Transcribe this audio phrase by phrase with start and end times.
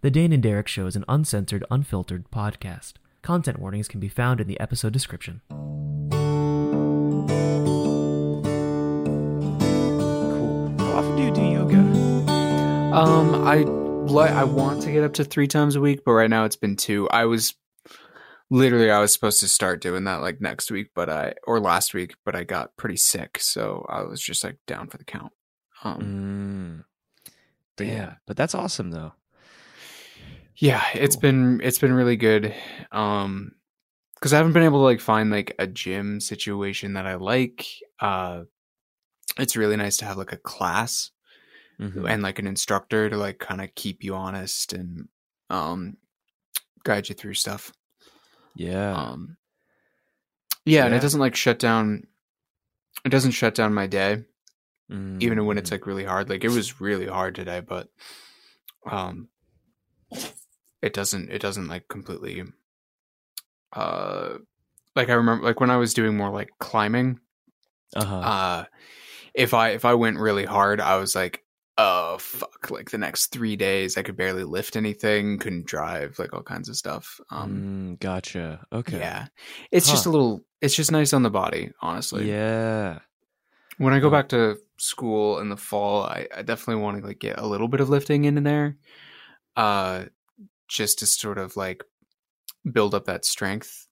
[0.00, 2.94] The Dane and Derek Show is an uncensored, unfiltered podcast.
[3.22, 5.40] Content warnings can be found in the episode description.
[9.10, 10.74] Cool.
[10.78, 11.78] How often do you do yoga?
[12.94, 16.30] Um, I li- I want to get up to three times a week, but right
[16.30, 17.08] now it's been two.
[17.10, 17.54] I was
[18.50, 21.92] literally I was supposed to start doing that like next week, but I or last
[21.94, 25.32] week, but I got pretty sick, so I was just like down for the count.
[25.82, 26.84] Um, Mm.
[27.76, 29.12] But yeah, but that's awesome though.
[30.58, 31.20] Yeah, it's Cool.
[31.22, 32.54] been it's been really good.
[32.92, 33.52] Um,
[34.14, 37.64] because I haven't been able to like find like a gym situation that I like.
[38.00, 38.42] Uh,
[39.38, 41.12] it's really nice to have like a class
[41.80, 42.10] Mhm.
[42.10, 45.08] and like an instructor to like kind of keep you honest and
[45.50, 45.96] um
[46.82, 47.72] guide you through stuff.
[48.56, 48.92] Yeah.
[48.94, 49.36] Um
[50.64, 52.08] yeah, and it doesn't like shut down
[53.04, 54.24] it doesn't shut down my day
[55.20, 55.72] even when it's Mm.
[55.74, 56.28] like really hard.
[56.28, 57.88] Like it was really hard today, but
[58.90, 59.28] um
[60.82, 62.42] it doesn't it doesn't like completely
[63.72, 64.38] uh
[64.96, 67.20] like I remember like when I was doing more like climbing,
[67.94, 68.16] uh-huh.
[68.16, 68.64] uh
[69.34, 71.44] if i if i went really hard i was like
[71.76, 76.32] oh fuck like the next three days i could barely lift anything couldn't drive like
[76.32, 77.50] all kinds of stuff um
[77.96, 78.66] Mm, gotcha.
[78.72, 78.98] Okay.
[78.98, 79.26] yeah
[79.70, 82.98] it's just a little it's just nice on the body honestly Yeah.
[83.76, 84.16] when i go Huh.
[84.16, 87.68] back to school in the fall i, I definitely want to like get a little
[87.68, 88.76] bit of lifting in there
[89.56, 90.04] uh
[90.68, 91.84] just to sort of like
[92.72, 93.86] build up that strength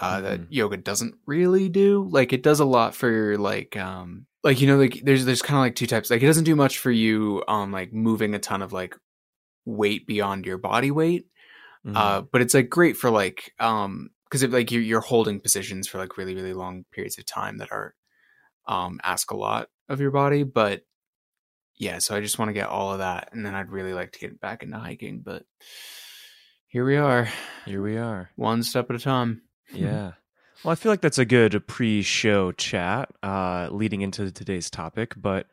[0.00, 0.22] uh Mhm.
[0.22, 4.66] that yoga doesn't really do like it does a lot for like um like you
[4.66, 6.90] know like there's there's kind of like two types like it doesn't do much for
[6.90, 8.96] you um like moving a ton of like
[9.66, 11.26] weight beyond your body weight
[11.86, 11.96] Mhm.
[11.96, 15.88] uh but it's like great for like um because if like you're, you're holding positions
[15.88, 17.94] for like really really long periods of time that are
[18.68, 20.82] um ask a lot of your body but
[21.78, 24.12] yeah so i just want to get all of that and then i'd really like
[24.12, 25.44] to get back into hiking but
[26.70, 27.28] here we are
[27.66, 28.30] Here we are.
[28.36, 30.12] one step at a time Yeah.
[30.64, 35.14] Well, I feel like that's a good pre-show chat uh, leading into today's topic.
[35.16, 35.46] But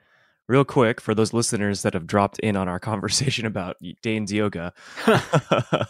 [0.49, 4.73] real quick, for those listeners that have dropped in on our conversation about Dane's yoga,
[5.07, 5.85] uh,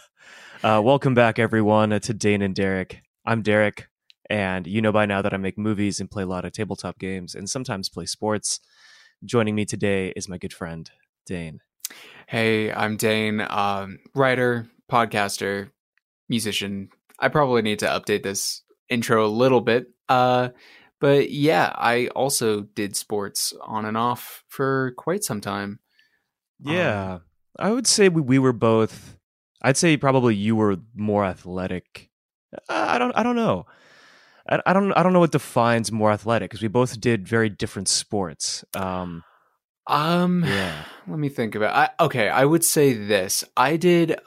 [0.62, 3.02] welcome back, everyone, uh, to Dane and Derek.
[3.26, 3.88] I'm Derek,
[4.30, 7.00] and you know by now that I make movies and play a lot of tabletop
[7.00, 8.60] games and sometimes play sports.
[9.24, 10.88] Joining me today is my good friend,
[11.26, 11.58] Dane.
[12.28, 15.70] Hey, I'm Dane, um, writer, podcaster,
[16.28, 16.88] musician.
[17.18, 19.88] I probably need to update this intro a little bit.
[20.08, 20.50] Uh,
[21.00, 25.80] but yeah, I also did sports on and off for quite some time.
[26.60, 27.18] Yeah,
[27.58, 29.16] I would say we, we were both.
[29.62, 32.10] I'd say probably you were more athletic.
[32.68, 33.12] I I don't.
[33.16, 33.66] I don't know.
[34.48, 34.92] I, I don't.
[34.92, 38.64] I don't know what defines more athletic because we both did very different sports.
[38.74, 39.22] Um,
[39.86, 40.82] Um, Yeah.
[41.06, 41.74] let me think about.
[41.74, 43.44] I, okay, I would say this.
[43.56, 44.18] I did.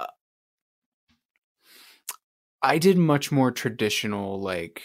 [2.64, 4.82] I did much more traditional, like.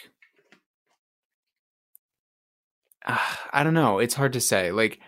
[3.52, 3.98] I don't know.
[4.00, 4.72] It's hard to say.
[4.72, 4.98] Like,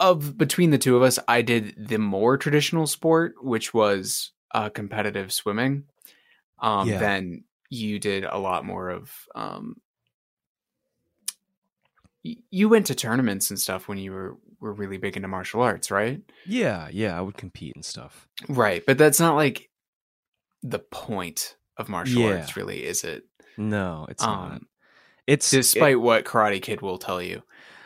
[0.00, 4.70] of between the two of us, I did the more traditional sport, which was uh,
[4.70, 5.84] competitive swimming.
[6.60, 6.98] Um, Yeah.
[6.98, 9.12] Then you did a lot more of.
[9.34, 9.76] Um,
[12.24, 15.60] y- you went to tournaments and stuff when you were were really big into martial
[15.60, 16.20] arts, right?
[16.46, 18.28] yeah, yeah, I would compete and stuff.
[18.48, 19.68] Right, but that's not like
[20.62, 22.38] the point of martial Yeah.
[22.40, 23.24] arts, really, is it?
[23.56, 24.52] No, it's not.
[24.52, 24.66] Um,
[25.26, 27.42] It's despite what Karate Kid will tell you.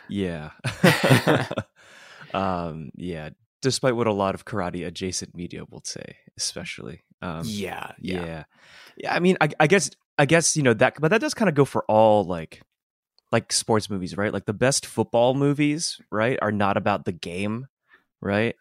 [0.08, 0.50] yeah,
[2.34, 3.30] um, yeah.
[3.62, 7.02] Despite what a lot of karate adjacent media will say, especially.
[7.22, 8.44] Um, yeah, yeah, yeah
[8.98, 11.48] yeah i mean I, I guess i guess you know that but that does kind
[11.48, 12.60] of go for all like
[13.32, 17.68] like sports movies right like the best football movies right are not about the game
[18.20, 18.54] right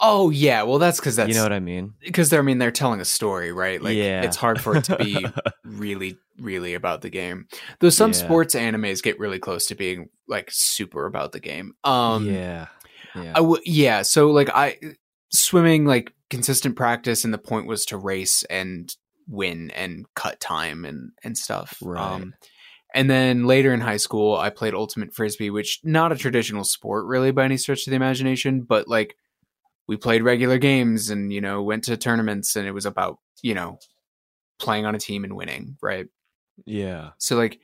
[0.00, 2.58] Oh yeah, well that's because that's you know what i mean because they're I mean
[2.58, 3.80] they're telling a story, right?
[3.82, 4.22] Like Yeah.
[4.22, 5.24] it's hard for it to be
[5.64, 7.46] really, really about the game.
[7.80, 8.18] Though some Yeah.
[8.18, 11.74] sports animes get really close to being like super about the game.
[11.84, 12.66] Um, yeah
[13.14, 14.02] yeah I w- yeah.
[14.02, 14.76] So like I
[15.32, 18.94] swimming like consistent practice, and the point was to race and
[19.28, 21.78] win and cut time and and stuff.
[21.80, 22.00] Right.
[22.02, 22.34] Um,
[22.92, 27.06] and then later in high school, I played ultimate frisbee, which not a traditional sport
[27.06, 29.16] really by any stretch of the imagination, but like
[29.86, 33.54] we played regular games and you know went to tournaments, and it was about you
[33.54, 33.78] know
[34.58, 36.06] playing on a team and winning, right?
[36.66, 37.60] yeah So like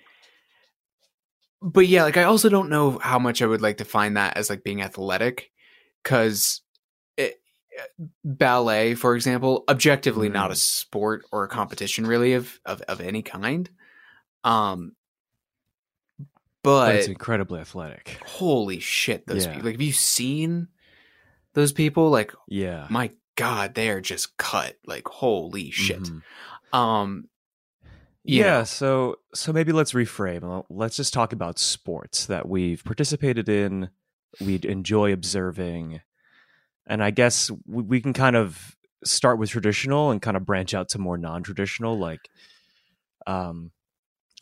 [1.62, 4.36] but yeah, like I also don't know how much I would like to find that
[4.36, 5.50] as like being athletic
[6.04, 6.62] cuz
[8.24, 10.58] ballet for example, objectively not a Mm.
[10.58, 13.68] sport or a competition really of of of any kind.
[14.44, 14.96] Um
[16.62, 19.52] but but it's incredibly athletic holy shit those Yeah.
[19.52, 20.68] people like have you seen
[21.54, 24.76] those people like yeah my god, they are just cut.
[24.86, 26.02] Like holy shit.
[26.02, 26.22] Mhm.
[26.72, 27.28] Um
[28.22, 30.64] Yeah, so so maybe let's reframe.
[30.68, 33.90] Let's just talk about sports that we've participated in,
[34.40, 36.02] We'd enjoy observing,
[36.86, 40.72] and I guess we, we can kind of start with traditional and kind of branch
[40.74, 42.28] out to more non-traditional, like,
[43.26, 43.72] um,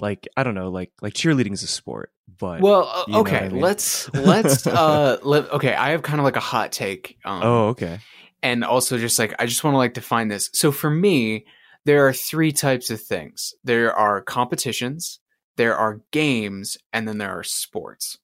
[0.00, 3.18] like I don't know, like like cheerleading is a sport, but well, uh, you know
[3.20, 3.62] what okay, I mean.
[3.62, 7.18] let's let's uh let, okay, I have kind of like a hot take.
[7.24, 7.98] Um, oh, okay,
[8.42, 10.50] and also just like I just want to like define this.
[10.52, 11.46] So for me,
[11.84, 13.54] there are three types of things.
[13.64, 15.20] There are competitions,
[15.56, 18.18] there are games, and then there are sports.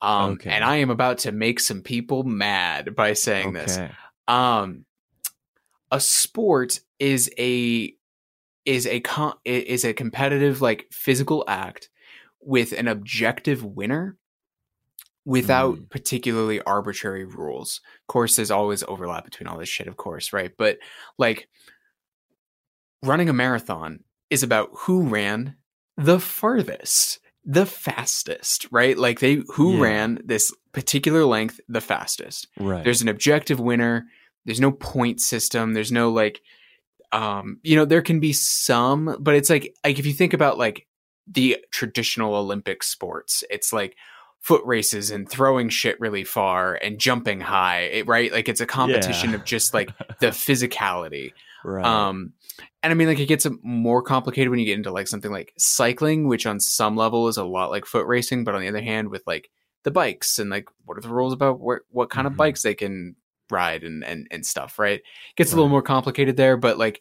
[0.00, 0.50] Um Okay.
[0.50, 3.78] and I am about to make some people mad by saying this.
[4.28, 4.84] Um
[5.90, 7.94] a sport is a
[8.64, 11.88] is a con- is a competitive like physical act
[12.40, 14.16] with an objective winner
[15.26, 15.90] without Mm.
[15.90, 17.80] particularly arbitrary rules.
[18.02, 20.52] Of course, there's always overlap between all this shit, of course, right?
[20.56, 20.78] But
[21.18, 21.48] like
[23.02, 24.00] running a marathon
[24.30, 25.56] is about who ran
[25.96, 28.96] the farthest, the fastest, right?
[28.98, 29.82] Like they who Yeah.
[29.82, 32.48] ran this particular length the fastest.
[32.58, 32.82] right.
[32.84, 34.06] There's an objective winner.
[34.44, 35.72] There's no point system.
[35.72, 36.40] There's no like
[37.14, 40.58] um you know there can be some but it's like like if you think about
[40.58, 40.86] like
[41.26, 43.96] the traditional olympic sports it's like
[44.40, 48.66] foot races and throwing shit really far and jumping high it- right like it's a
[48.66, 49.36] competition Yeah.
[49.36, 51.32] of just like the physicality
[51.64, 51.84] right.
[51.84, 52.32] um
[52.82, 55.52] and i mean like it gets more complicated when you get into like something like
[55.56, 58.82] cycling which on some level is a lot like foot racing but on the other
[58.82, 59.48] hand with like
[59.84, 62.30] the bikes and like what are the rules about where, what kind Mhm.
[62.32, 63.16] of bikes they can
[63.54, 65.00] ride and and, and stuff right?
[65.36, 67.00] Gets a little more complicated there but like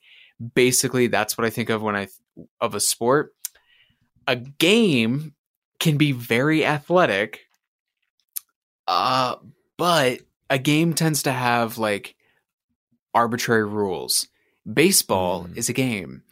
[0.55, 3.33] basically that's what i think of when i th- of a sport.
[4.27, 5.33] A game
[5.79, 7.41] can be very athletic
[8.87, 9.35] uh
[9.77, 10.19] but
[10.49, 12.15] a game tends to have like
[13.13, 14.27] arbitrary rules.
[14.71, 15.57] Baseball Mm.
[15.57, 16.23] is a game.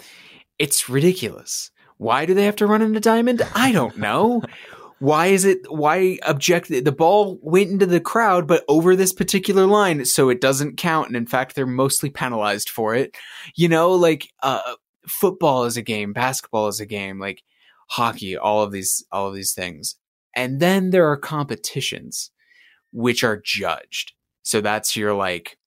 [0.59, 1.71] It's ridiculous.
[1.97, 3.41] Why do they have to run in a diamond?
[3.55, 4.41] I don't know
[5.01, 9.65] why is it why object the ball went into the crowd but over this particular
[9.65, 13.17] line so it doesn't count and in fact they're mostly penalized for it.
[13.55, 14.75] You know like uh
[15.07, 17.41] football is a game basketball is a game like
[17.87, 19.95] hockey all of these all of these things.
[20.35, 22.29] And then there are competitions
[22.93, 24.13] which are judged.
[24.43, 25.57] So that's your like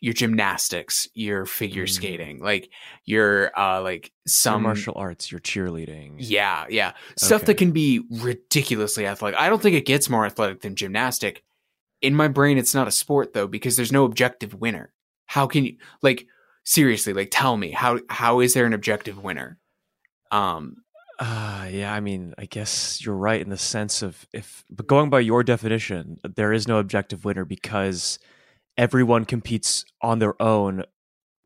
[0.00, 1.90] your gymnastics your figure Mm.
[1.90, 2.70] skating like
[3.04, 6.16] your uh like Your some martial arts, your cheerleading.
[6.18, 6.92] yeah, yeah.
[7.16, 7.46] Stuff Okay.
[7.46, 9.38] that can be ridiculously athletic.
[9.40, 11.42] I don't think it gets more athletic than gymnastic.
[12.00, 14.92] In my brain, it's not a sport though, because there's no objective winner.
[15.26, 16.26] How can you like
[16.64, 19.58] seriously, like tell me, how how is there an objective winner?
[20.30, 20.76] Um
[21.18, 25.10] Uh, yeah, I mean, I guess you're right in the sense of if, but going
[25.10, 28.20] by your definition, there is no objective winner because
[28.78, 30.84] everyone competes on their own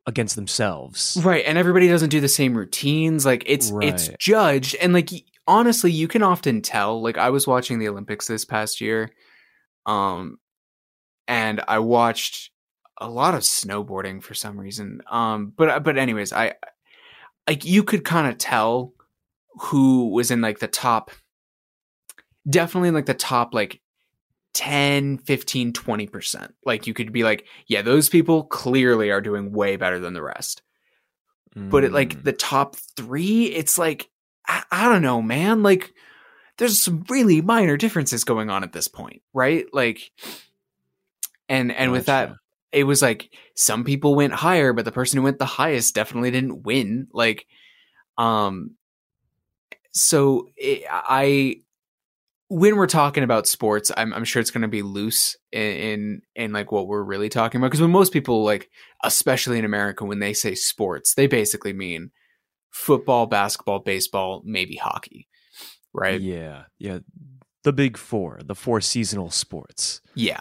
[0.06, 1.18] against themselves.
[1.24, 3.26] right, and everybody doesn't do the same routines.
[3.26, 5.10] Like it's it's judged and like
[5.48, 7.02] honestly, you can often tell.
[7.02, 9.10] Like I was watching the Olympics this past year.
[9.86, 10.38] Um
[11.26, 12.50] and I watched
[12.98, 15.02] a lot of snowboarding for some reason.
[15.10, 16.54] Um, but but anyways, I
[17.48, 18.92] like you could kind of tell
[19.60, 21.10] who was in like the top,
[22.48, 23.80] definitely in like the top like
[24.54, 26.54] 10, 15, 20 percent.
[26.64, 30.22] Like you could be like, yeah, those people clearly are doing way better than the
[30.22, 30.62] rest.
[31.70, 34.08] But at like Mm, the top three, it's like
[34.46, 35.62] I, I don't know, man.
[35.62, 35.92] Like
[36.58, 39.66] there's some really minor differences going on at this point, right?
[39.72, 40.10] Like,
[41.48, 42.32] and and with that,
[42.72, 46.30] it was like some people went higher, but the person who went the highest definitely
[46.30, 47.08] didn't win.
[47.12, 47.46] Like,
[48.18, 48.72] um,
[49.92, 51.60] so it, I,
[52.52, 56.22] when we're talking about sports, I'm, I'm sure it's going to be loose in, in
[56.36, 57.68] in like what we're really talking about.
[57.68, 58.70] Because when most people like,
[59.02, 62.10] especially in America, when they say sports, they basically mean
[62.70, 65.28] football, basketball, baseball, maybe hockey,
[65.92, 66.20] right?
[66.20, 66.98] Yeah, yeah.
[67.64, 70.00] The big four, the four seasonal sports.
[70.14, 70.40] Yeah,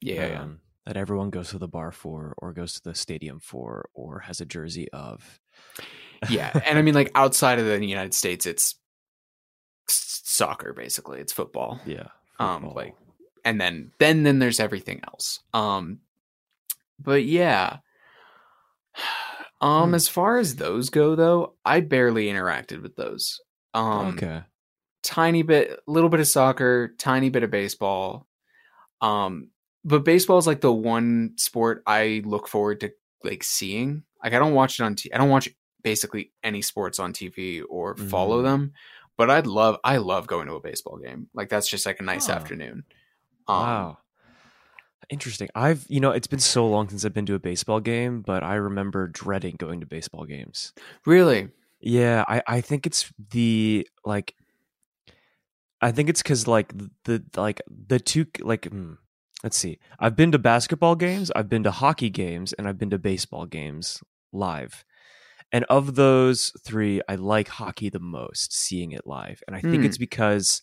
[0.00, 0.42] yeah, yeah.
[0.42, 4.20] um, That everyone goes to the bar for, or goes to the stadium for, or
[4.20, 5.38] has a jersey of.
[6.30, 8.76] yeah and i mean like outside of the united states it's
[9.88, 12.08] soccer basically it's football yeah.
[12.38, 12.94] um like
[13.44, 15.98] and then then then there's everything else um
[16.98, 17.78] but yeah
[19.60, 19.94] um Hmm.
[19.94, 23.40] as far as those go though i barely interacted with those
[23.74, 24.42] um okay.
[25.02, 28.26] tiny bit little bit of soccer tiny bit of baseball
[29.00, 29.48] um
[29.84, 32.92] but baseball is like the one sport i look forward to
[33.24, 35.48] like seeing like i don't watch it on t- i don't watch
[35.82, 38.44] basically any sports on tv or follow Mhm.
[38.44, 38.72] them
[39.16, 42.02] but i'd love i love going to a baseball game like that's just like a
[42.02, 42.34] nice Huh.
[42.34, 42.84] afternoon
[43.48, 43.98] um, wow.
[45.10, 45.48] Interesting.
[45.54, 48.42] I've you know it's been so long since I've been to a baseball game, but
[48.42, 50.72] I remember dreading going to baseball games.
[51.04, 51.48] Really?
[51.80, 54.34] Yeah, I I think it's the like
[55.80, 56.72] I think it's cuz like
[57.04, 58.96] the like the two like mm,
[59.42, 59.78] let's see.
[59.98, 63.44] I've been to basketball games, I've been to hockey games, and I've been to baseball
[63.46, 64.02] games
[64.32, 64.84] live.
[65.52, 69.42] And of those 3, I like hockey the most, seeing it live.
[69.46, 69.86] And I think Hmm.
[69.86, 70.62] it's because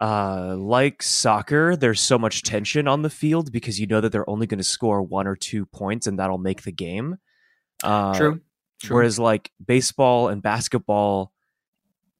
[0.00, 4.28] uh, like soccer, there's so much tension on the field because you know that they're
[4.28, 7.16] only going to score one or two points and that'll make the game.
[7.82, 8.40] Uh, True.
[8.80, 8.96] True.
[8.96, 11.32] Whereas like baseball and basketball,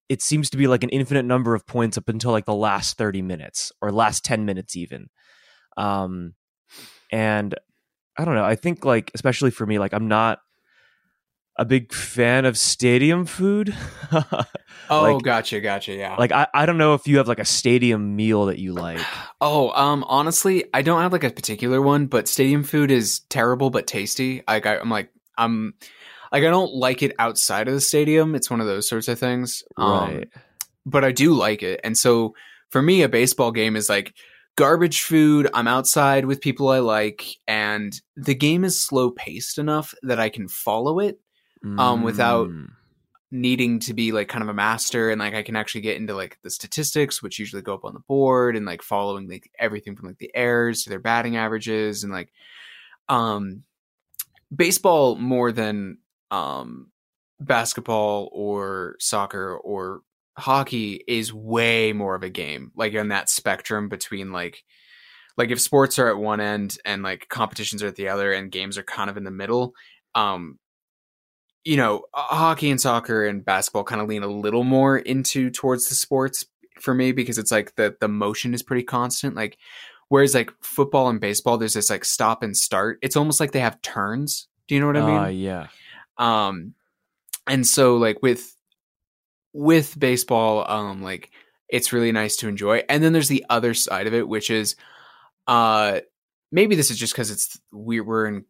[0.08, 2.96] it seems to be like an infinite number of points up until like the last
[2.98, 5.08] 30 minutes or last 10 minutes even.
[5.76, 6.34] Um,
[7.10, 7.54] and
[8.16, 8.44] I don't know.
[8.44, 10.38] I think like, especially for me, like I'm not
[11.56, 13.74] a big fan of stadium food.
[14.12, 14.44] oh,
[14.90, 15.92] like- gotcha, gotcha.
[15.94, 16.16] Yeah.
[16.16, 19.00] like I, I don't know if you have like a stadium meal that you like.
[19.44, 23.70] Oh, um, honestly, I don't have like a particular one, but stadium food is terrible
[23.70, 24.44] but tasty.
[24.46, 25.74] Like I, I'm like I'm
[26.30, 28.36] like I don't like it outside of the stadium.
[28.36, 29.64] It's one of those sorts of things.
[29.76, 30.28] Um, right.
[30.86, 31.80] but I do like it.
[31.82, 32.36] And so
[32.70, 34.14] for me, a baseball game is like
[34.54, 35.50] garbage food.
[35.52, 40.28] I'm outside with people I like, and the game is slow paced enough that I
[40.28, 41.18] can follow it
[41.78, 42.70] um, without- Mm.
[43.34, 46.14] needing to be like kind of a master and like I can actually get into
[46.14, 49.96] like the statistics which usually go up on the board and like following like everything
[49.96, 52.30] from like the errors to their batting averages and like
[53.08, 53.62] um
[54.54, 55.96] baseball more than
[56.30, 56.90] um
[57.40, 60.02] basketball or soccer or
[60.36, 64.62] hockey is way more of a game like on that spectrum between like
[65.38, 68.52] like if sports are at one end and like competitions are at the other and
[68.52, 69.72] games are kind of in the middle
[70.14, 70.58] um
[71.64, 75.50] you know uh, hockey and soccer and basketball kind of lean a little more into
[75.50, 76.44] towards the sports
[76.80, 79.58] for me because it's like the the motion is pretty constant like
[80.12, 82.98] whereas like football and baseball there's this like stop and start.
[83.00, 84.46] It's almost like they have turns.
[84.68, 85.16] Do you know what i mean?
[85.16, 85.66] Ah, yeah.
[86.18, 86.74] um
[87.46, 88.54] and so like with
[89.54, 91.30] with baseball um like
[91.70, 92.82] it's really nice to enjoy.
[92.90, 94.76] And then there's the other side of it which is
[95.46, 96.00] uh
[96.50, 98.44] maybe this is just because it's we we're in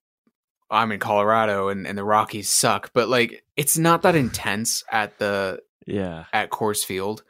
[0.72, 5.18] i'm in colorado and, and the rockies suck but like it's not that intense at
[5.18, 6.24] the Yeah.
[6.32, 7.22] at Coors Field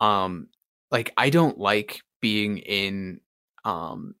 [0.00, 0.48] um
[0.90, 3.20] like i don't like being in
[3.64, 4.14] um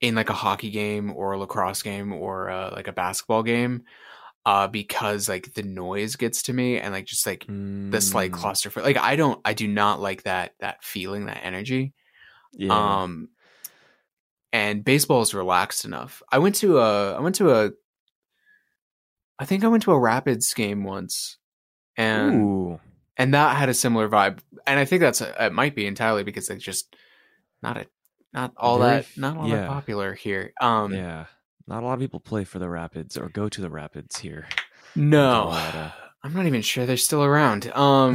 [0.00, 3.82] in like a hockey game or a lacrosse game or uh, like a basketball game
[4.44, 8.40] uh because like the noise gets to me and like just like the slight Mm,
[8.40, 11.92] claustrophobic like i don't i do not like that that feeling that energy
[12.52, 13.02] Yeah.
[13.02, 13.28] um
[14.52, 17.70] and baseball is relaxed enough i went to a i went to a
[19.38, 21.38] i think i went to a rapids game once
[21.96, 22.80] and Ooh.
[23.16, 26.48] and that had a similar vibe and i think that's it might be entirely because
[26.50, 26.94] it's just
[27.62, 27.86] not a
[28.32, 29.56] not all Very that not all yeah.
[29.56, 31.26] that popular here um yeah.
[31.68, 34.46] Not a lot of people play for the Rapids or go to the Rapids here.
[34.94, 35.48] no
[36.22, 38.14] i'm not even sure they're still around um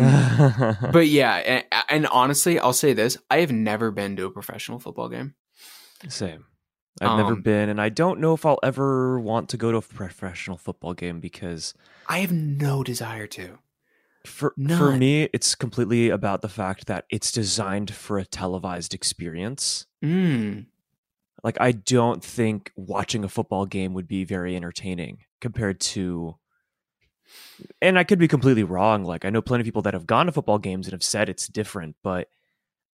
[0.92, 4.80] but yeah and, and honestly i'll say this i have never been to a professional
[4.80, 5.36] football game
[6.10, 6.46] Same.
[7.00, 9.78] I've never Um, been, and I don't know if I'll ever want to go to
[9.78, 11.74] a professional football game because
[12.08, 13.60] i have no desire to
[14.26, 19.88] for for me, it's completely about the fact that it's designed for a televised experience.
[20.04, 20.66] mm.
[21.44, 26.38] Like, I don't think watching a football game would be very entertaining compared to.
[27.82, 29.04] And I could be completely wrong.
[29.04, 31.30] Like, I know plenty of people that have gone to football games and have said
[31.30, 32.28] it's different, but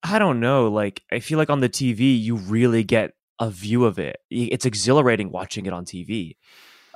[0.04, 0.68] I don't know.
[0.70, 4.18] Like, I feel like on the TV, you really get a view of it.
[4.30, 6.38] It's exhilarating watching it on TV.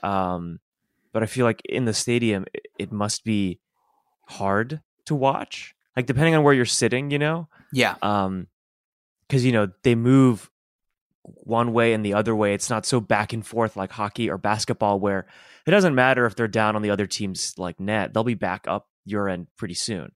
[0.03, 0.59] Um,
[1.13, 3.59] but I feel like in the stadium, it, it must be
[4.27, 5.75] hard to watch.
[5.95, 7.47] Like, depending on where you're sitting, you know?
[7.73, 8.47] yeah um
[9.27, 10.49] because you know they move
[11.23, 14.37] one way and the other way it's not so back and forth like hockey or
[14.37, 15.25] basketball where
[15.65, 18.65] it doesn't matter if they're down on the other team's like net they'll be back
[18.67, 20.11] up your end pretty soon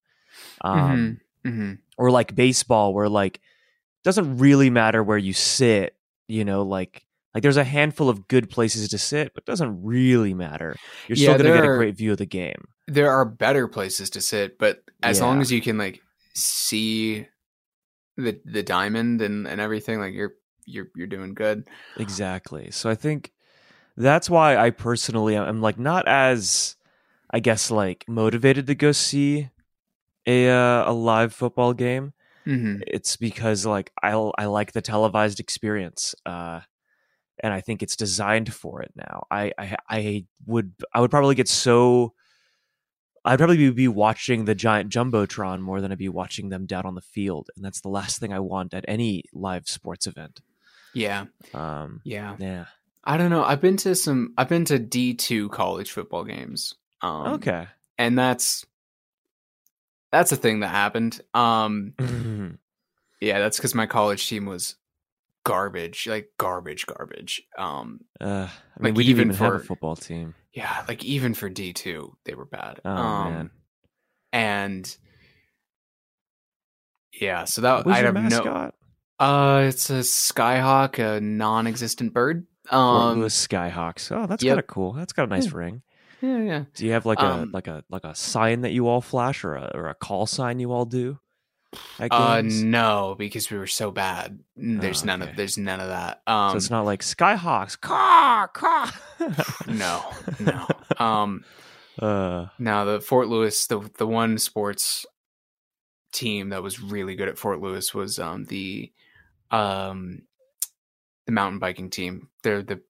[0.61, 3.41] um hmm or like baseball where like
[4.03, 5.95] doesn't really matter where you sit
[6.27, 9.83] you know like like there's a handful of good places to sit but it doesn't
[9.83, 10.79] really matter.
[11.07, 12.65] You're Yeah, still going to get a great view of the game.
[12.87, 16.01] there are better places to sit but as long as you can like
[16.33, 17.27] see
[18.17, 20.35] the the diamond and and everything like you're
[20.65, 21.65] you're you're doing good.
[21.95, 22.71] Exactly.
[22.71, 23.31] So I think
[23.97, 26.77] that's why I personally am like not as
[27.31, 29.49] I guess like motivated to go see
[30.27, 32.13] a uh, a live football game.
[32.45, 36.15] hmm It's because like I I like the televised experience.
[36.25, 36.61] Uh
[37.43, 39.27] and I think it's designed for it now.
[39.29, 42.13] I I I would I would probably get so
[43.27, 46.85] I'd probably be- be watching the giant jumbotron more than I'd be watching them down
[46.85, 50.41] on the field, and that's the last thing I want at any live sports event.
[50.93, 52.35] Yeah, Um, yeah.
[52.39, 52.65] yeah.
[53.03, 53.43] I don't know.
[53.43, 54.33] I've been to some.
[54.37, 56.75] I've been to D two college football games.
[57.01, 57.67] Um, okay.
[57.97, 58.65] and that's
[60.15, 61.19] that's a thing that happened.
[61.33, 61.93] Um,
[63.19, 64.75] yeah, that's because my college team was
[65.43, 67.43] garbage, like garbage, garbage.
[67.57, 70.33] Um, uh, I mean, Like, we didn't even even have a football team.
[70.53, 72.79] yeah, like even for D two, they were bad.
[72.85, 73.49] Oh um, man.
[74.31, 74.97] and
[77.19, 78.73] yeah, so that was I have mascot?
[79.19, 79.25] no.
[79.25, 82.47] Uh, it's a skyhawk, a non-existent bird.
[82.69, 84.11] Um, Lewis Skyhawks.
[84.11, 84.51] Oh, that's yep.
[84.51, 84.93] kind of cool.
[84.93, 85.81] That's got a nice ring.
[86.21, 86.63] Yeah, yeah.
[86.73, 89.43] Do you have like Um, a like a like a sign that you all flash
[89.43, 91.19] or a or a call sign you all do?
[91.99, 94.39] Uh, no, because we were so bad.
[94.55, 95.31] There's Oh, none okay.
[95.31, 96.21] of there's none of that.
[96.25, 97.79] Um, so it's not like Skyhawks.
[97.81, 98.91] Caw, caw.
[99.67, 100.03] no,
[100.39, 100.67] no.
[101.05, 101.43] Um,
[101.97, 105.05] Uh, now the Fort Lewis, the the one sports
[106.11, 108.91] team that was really good at Fort Lewis was um the
[109.49, 110.23] um
[111.25, 112.27] the mountain biking team.
[112.43, 112.81] They're the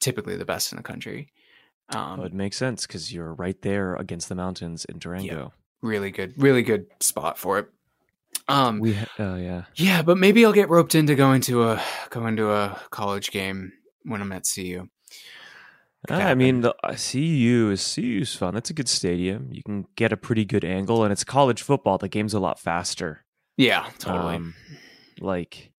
[0.00, 1.30] typically the best in the country.
[1.90, 5.52] Um, it makes sense because you're right there against the mountains in Durango.
[5.82, 7.68] really good, really good spot for it.
[8.48, 9.64] Um, We, ha- oh yeah.
[9.76, 13.72] yeah, but maybe I'll get roped into going to a going to a college game
[14.02, 14.88] when I'm at CU.
[16.10, 18.52] Ah, I mean, the uh, CU is CU is fun.
[18.52, 19.48] That's a good stadium.
[19.50, 21.96] You can get a pretty good angle, and it's college football.
[21.96, 23.24] The game's a lot faster.
[23.56, 24.36] Yeah, totally.
[24.36, 24.54] Um,
[25.20, 25.72] like,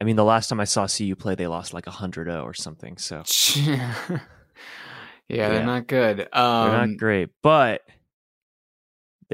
[0.00, 2.54] I mean, the last time I saw CU play, they lost like 100 0 or
[2.54, 2.96] something.
[2.96, 3.24] So
[5.32, 5.64] yeah, they're Yeah.
[5.66, 6.18] not good.
[6.18, 7.30] they're Um, not great.
[7.42, 7.82] But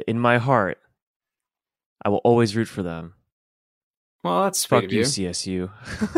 [0.07, 0.79] in my heart,
[2.05, 3.15] I will always root for them.
[4.25, 5.03] well, that's Fuck you, you.
[5.05, 5.71] CSU.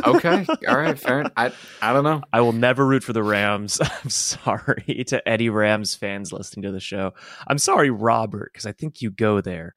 [0.07, 1.25] okay, all right, fair.
[1.37, 2.23] I I don't know.
[2.33, 3.79] I will never root for the Rams.
[4.05, 7.13] I'm sorry to any Rams fans listening to the show.
[7.47, 9.75] I'm sorry, Robert, because I think you go there.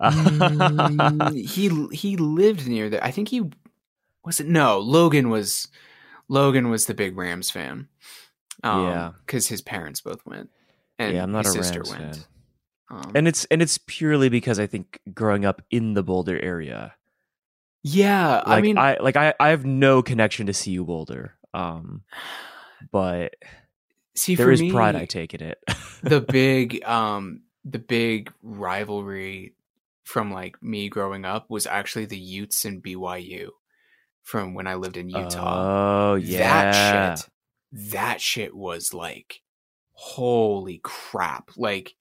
[0.00, 3.02] Mm, he he lived near there.
[3.04, 3.42] I think he
[4.24, 4.46] was it.
[4.46, 5.68] No, Logan was
[6.28, 7.88] Logan was the big Rams fan.
[8.62, 9.12] Um, Yeah.
[9.26, 10.50] because his parents both went,
[10.98, 12.14] and yeah, I'm not his a sister Rams went.
[12.14, 12.24] fan.
[12.90, 16.94] Um, And it's and it's purely because I think growing up in the Boulder area,
[17.82, 21.34] yeah, like I mean, I like I, I have no connection to CU Boulder.
[21.52, 22.02] Um,
[22.92, 23.34] but
[24.16, 25.58] see, there for is me, pride I take in it.
[26.02, 29.54] the big um the big rivalry
[30.04, 33.50] from like me growing up was actually the Utes and BYU
[34.22, 36.10] from when I lived in Utah.
[36.10, 37.30] Oh yeah, That shit
[37.76, 39.42] that shit was like
[39.92, 41.50] holy crap.
[41.56, 41.94] Like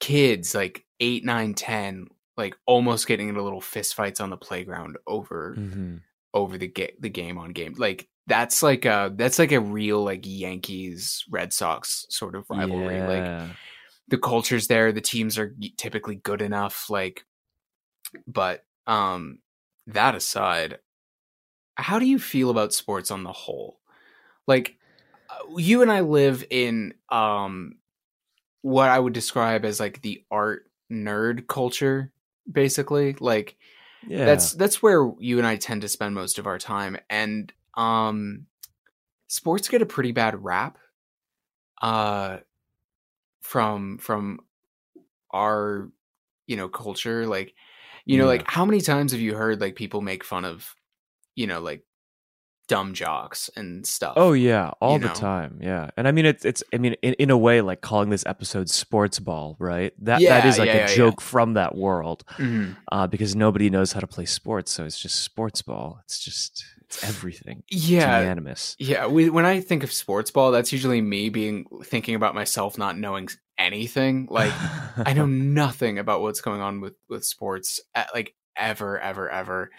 [0.00, 2.06] kids like eight, nine, ten,
[2.36, 6.00] like almost getting into little fist fights on the playground over Mhm.
[6.32, 7.74] over the ga- the game on game.
[7.76, 13.00] Like that's like a that's like a real like Yankees Red Sox sort of rivalry.
[13.00, 13.50] Like
[14.08, 17.24] the culture's there the teams are typically good enough like
[18.26, 19.38] but um
[19.86, 20.78] that aside
[21.76, 23.80] how do you feel about sports on the whole
[24.46, 24.76] like
[25.56, 27.76] you and i live in um
[28.62, 32.12] what i would describe as like the art nerd culture
[32.50, 33.14] basically.
[33.14, 33.56] Like
[34.06, 36.96] yeah, that's that's where you and I tend to spend most of our time.
[37.08, 38.46] And um
[39.26, 40.78] sports get a pretty bad rap
[41.82, 42.38] uh
[43.42, 44.40] from from
[45.30, 45.90] our
[46.46, 47.26] you know culture.
[47.26, 47.54] Like
[48.06, 48.30] you know Yeah.
[48.30, 50.74] like how many times have you heard like people make fun of
[51.34, 51.84] you know like
[52.68, 55.14] dumb jocks and stuff Oh yeah, all the know?
[55.14, 55.58] time.
[55.60, 58.24] Yeah, and I mean it's it's I mean in, in a way like calling this
[58.26, 59.92] episode sports ball, right?
[59.98, 62.76] That that Yeah, is like yeah, a yeah, joke from that world, Mhm.
[62.92, 65.98] uh, because nobody knows how to play sports, so it's just sports ball.
[66.04, 67.64] It's just it's everything.
[67.72, 68.78] It's yeah unanimous.
[68.78, 72.78] Yeah, we, when I think of sports ball, that's usually me being thinking about myself
[72.78, 74.26] not knowing anything.
[74.30, 74.60] Like
[75.06, 79.70] I know nothing about what's going on with with sports, at, like ever, ever, ever.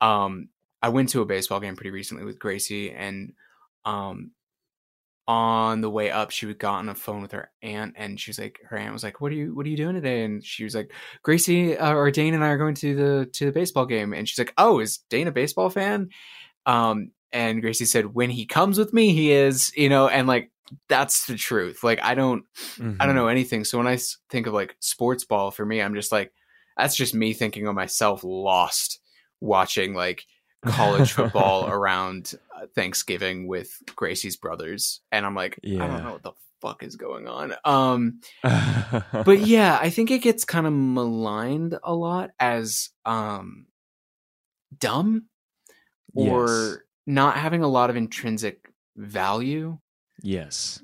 [0.00, 0.50] Um,
[0.84, 3.32] I went to a baseball game pretty recently with Gracie, and
[3.84, 4.32] um,
[5.26, 8.38] on the way up, she got on a phone with her aunt, and she was
[8.38, 10.64] like, her aunt was like, "What are you What are you doing today?" And she
[10.64, 10.92] was like,
[11.22, 14.28] "Gracie uh, or Dane and I are going to the to the baseball game," and
[14.28, 16.10] she's like, "Oh, is Dane a baseball fan?"
[16.66, 20.50] Um, and Gracie said, "When he comes with me, he is," you know, and like
[20.88, 21.82] that's the truth.
[21.82, 22.44] Like I don't.
[22.78, 23.06] I Mm-hmm.
[23.06, 23.64] don't know anything.
[23.64, 23.98] So when I
[24.30, 26.32] think of like sports ball for me, I'm just like,
[26.76, 29.00] that's just me thinking of myself lost
[29.40, 30.26] watching like
[30.64, 35.00] college football around uh, Thanksgiving with Gracie's brothers.
[35.12, 37.54] And I'm like, I don't know what the fuck is going on.
[37.64, 43.66] Um, but yeah, I think it gets kind of maligned a lot as um
[44.78, 45.26] dumb
[46.14, 46.76] or Yes.
[47.06, 49.78] not having a lot of intrinsic value.
[50.22, 50.80] yes,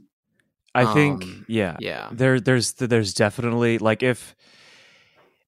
[0.74, 2.08] I think Um, yeah, Yeah.
[2.12, 4.34] there there's there's definitely like if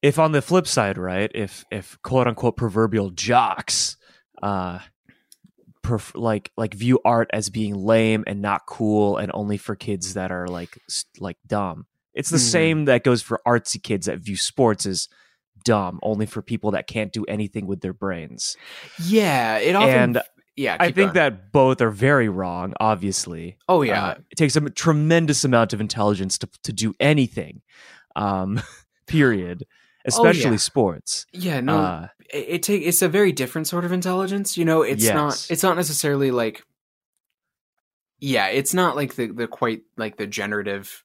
[0.01, 3.97] if on the flip side right if if quote unquote proverbial jocks
[4.43, 4.79] uh
[5.83, 10.15] perf- like like view art as being lame and not cool and only for kids
[10.15, 10.79] that are like
[11.19, 11.87] like dumb.
[12.15, 12.51] It's the Mhm.
[12.51, 15.09] same that goes for artsy kids that view sports as
[15.65, 18.57] dumb, only for people that can't do anything with their brains.
[19.03, 19.91] Yeah, it often.
[20.17, 20.23] And
[20.57, 21.15] yeah, I think going.
[21.15, 22.75] that both are very wrong.
[22.81, 27.63] Obviously, Oh yeah, Uh, it takes a tremendous amount of intelligence to to do anything.
[28.17, 28.61] Um,
[29.07, 29.65] period.
[30.05, 30.57] Especially Oh, yeah.
[30.57, 31.27] sports.
[31.33, 31.61] yeah.
[31.61, 34.57] No, Uh, it, it take it's a very different sort of intelligence.
[34.57, 35.47] You know, it's not.
[35.51, 36.65] It's not necessarily like.
[38.21, 41.05] Yeah, it's not like the the quite like the generative.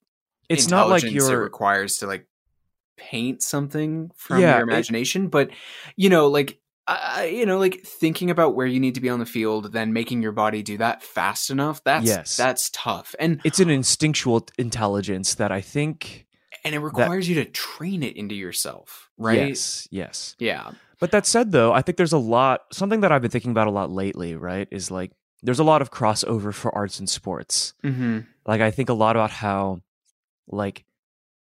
[0.49, 2.27] it's not like your it requires to like
[2.95, 5.49] paint something from Yeah, your it- imagination, but
[5.95, 6.60] you know, like.
[6.89, 9.91] Uh, you know, like thinking about where you need to be on the field, then
[9.91, 11.83] making your body do that fast enough.
[11.83, 12.38] That's Yes.
[12.38, 16.27] that's tough, and it's an instinctual intelligence that I think
[16.63, 19.50] and it requires you to train it into yourself, right?
[19.50, 20.36] Yes, yes.
[20.39, 20.72] Yeah.
[21.00, 22.62] But that said, though, I think there's a lot.
[22.72, 25.12] Something that I've been thinking about a lot lately, right, is like
[25.43, 27.74] there's a lot of crossover for arts and sports.
[27.84, 28.20] Mm-hmm.
[28.46, 29.82] Like I think a lot about how,
[30.48, 30.86] like,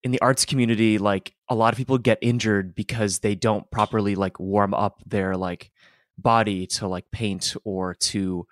[0.03, 4.15] in the arts community, like a lot of people get injured because they don't properly
[4.17, 5.71] like warm up their like
[6.19, 8.47] body to like paint or to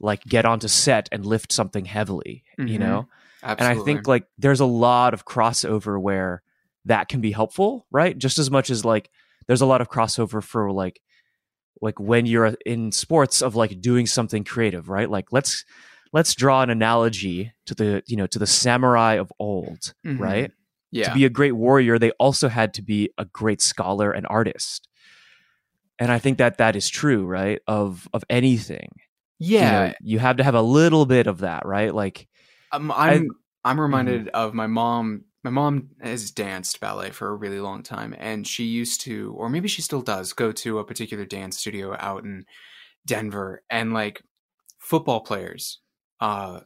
[0.00, 2.44] like get onto set and lift something heavily.
[2.58, 2.78] You Mhm.
[2.78, 3.08] know.
[3.42, 3.66] Absolutely.
[3.72, 6.42] And I think like there's a lot of crossover where
[6.84, 8.16] that can be helpful, right?
[8.16, 9.10] Just as much as like
[9.46, 11.00] there's a lot of crossover for like
[11.80, 15.10] like when you're in sports of like doing something creative, right?
[15.10, 15.64] Like let's
[16.12, 20.18] let's draw an analogy to the you know to the samurai of old, Mhm.
[20.20, 20.50] right?
[20.90, 21.08] yeah.
[21.08, 24.86] To be a great warrior, they also had to be a great scholar and artist.
[25.98, 27.60] And I think that that is true, right?
[27.66, 28.90] Of of anything.
[29.38, 29.92] You know, yeah.
[30.02, 31.92] you have to have a little bit of that, right?
[31.94, 32.28] Like
[32.72, 33.30] Um, I'm
[33.64, 34.18] I'm Mm-hmm.
[34.20, 35.24] reminded of my mom.
[35.44, 39.48] My mom has danced ballet for a really long time, and she used to, or
[39.48, 42.44] maybe she still does, go to a particular dance studio out in
[43.06, 44.22] Denver, and like
[44.80, 45.80] football players,
[46.20, 46.60] uh,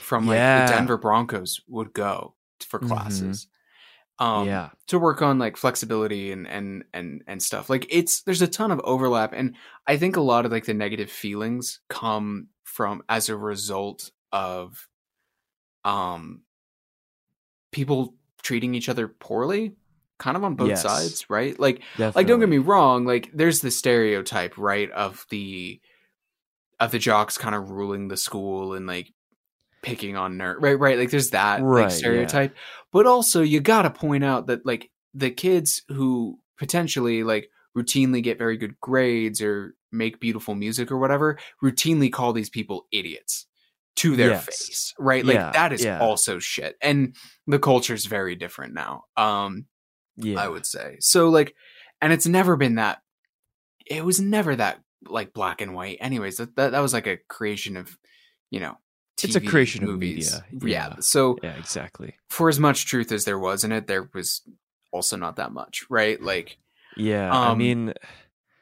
[0.00, 0.54] from like Yeah.
[0.54, 2.80] the Denver Broncos would go for Mhm.
[2.80, 3.48] classes.
[4.18, 4.70] Um, yeah.
[4.88, 8.70] to work on like flexibility and and and and stuff like it's there's a ton
[8.70, 13.28] of overlap and i think a lot of like the negative feelings come from as
[13.28, 14.88] a result of
[15.84, 16.42] um
[17.70, 19.74] people treating each other poorly
[20.18, 20.82] kind of on both Yes.
[20.82, 22.12] sides right like Definitely.
[22.20, 25.80] like don't get me wrong like there's the stereotype right of the
[26.78, 29.12] of the jocks kind of ruling the school and like
[29.82, 31.96] picking on nerd right right like there's that Right, like yeah.
[31.96, 32.54] stereotype
[32.92, 38.38] but also you gotta point out that like the kids who potentially like routinely get
[38.38, 43.46] very good grades or make beautiful music or whatever routinely call these people idiots
[43.96, 44.44] to their Yes.
[44.46, 46.00] face right like Yeah, that is yeah.
[46.00, 47.14] also shit and
[47.46, 49.66] the culture's very different now um
[50.16, 50.38] yeah.
[50.40, 50.96] I would say.
[51.00, 51.54] So like
[52.00, 53.00] and it's never been that
[53.86, 55.98] it was never that like black and white.
[56.00, 57.96] Anyways, that that, that was like a creation of,
[58.50, 58.76] you know,
[59.22, 60.68] It's a TV, creation of media, Yeah.
[60.68, 60.96] yeah.
[61.00, 62.14] So Yeah, exactly.
[62.30, 64.42] for as much truth as there was in it, there was
[64.92, 66.20] also not that much, right?
[66.22, 66.58] Like
[66.96, 67.94] Yeah, I Um, mean,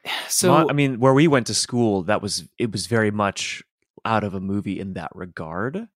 [0.29, 3.61] so I mean, where we went to school, that was it was very much
[4.05, 5.87] out of a movie in that regard.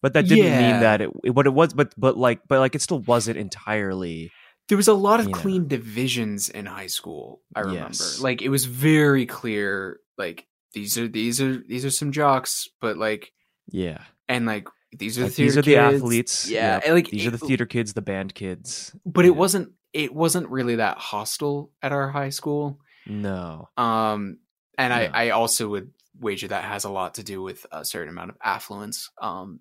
[0.00, 0.72] But that didn't Yeah.
[0.72, 3.36] mean that it, it what it was, but but like but like it still wasn't
[3.38, 4.30] entirely.
[4.68, 5.38] there was a lot of you know.
[5.38, 7.88] clean divisions in high school, I remember.
[7.90, 8.20] Yes.
[8.20, 12.96] Like it was very clear like these are these are these are some jocks, but
[12.96, 13.32] like
[13.70, 16.48] Yeah, and like these are the like, these theater are the athletes.
[16.50, 16.92] Yeah, yep.
[16.94, 18.94] like these are the theater kids, the band kids.
[19.06, 24.38] but it wasn't it wasn't really that hostile at our high school No, um
[24.78, 24.96] and No.
[24.96, 28.30] i i also would wager that has a lot to do with a certain amount
[28.30, 29.60] of affluence um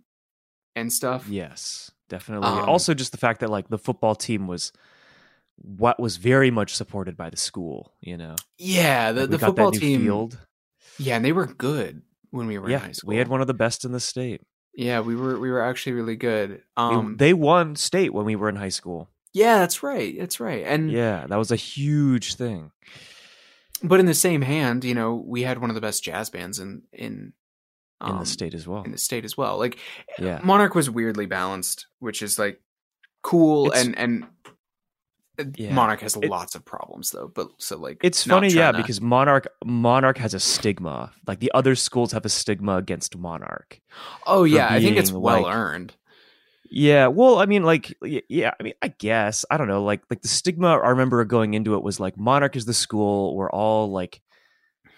[0.76, 2.48] and stuff yes, definitely.
[2.48, 4.72] Um, also, just the fact that like the football team was
[5.58, 7.94] what was very much supported by the school.
[8.02, 10.38] You know, yeah the, Like, the football team field.
[11.00, 13.42] yeah and they were good when we were in Yeah, high school we had one
[13.42, 14.42] of the best in the state.
[14.74, 18.48] yeah we were we were actually really good um they won state when we were
[18.50, 19.10] in high school.
[19.34, 22.72] yeah that's right that's right and Yeah, that was a huge thing.
[23.84, 26.60] But in the same hand you know we had one of the best jazz bands
[26.60, 27.34] in in
[28.04, 28.84] in um, the state as well.
[28.84, 29.78] in the state as well like
[30.20, 30.40] Yeah.
[30.44, 32.60] Monarch was weirdly balanced, which is like
[33.22, 34.24] cool It's- and and
[35.40, 35.74] uh, Yeah.
[35.74, 37.28] Monarch has It- lots of problems though.
[37.28, 41.12] But so like It's funny, yeah, to- because Monarch Monarch has a stigma.
[41.28, 43.80] Like the other schools have a stigma against Monarch.
[44.26, 45.94] oh yeah, I think it's well like- earned.
[46.74, 49.84] Yeah, well, I mean, like, yeah, I mean, I guess I don't know.
[49.84, 53.36] Like, like the stigma I remember going into it was like Monarch is the school
[53.36, 54.22] where all like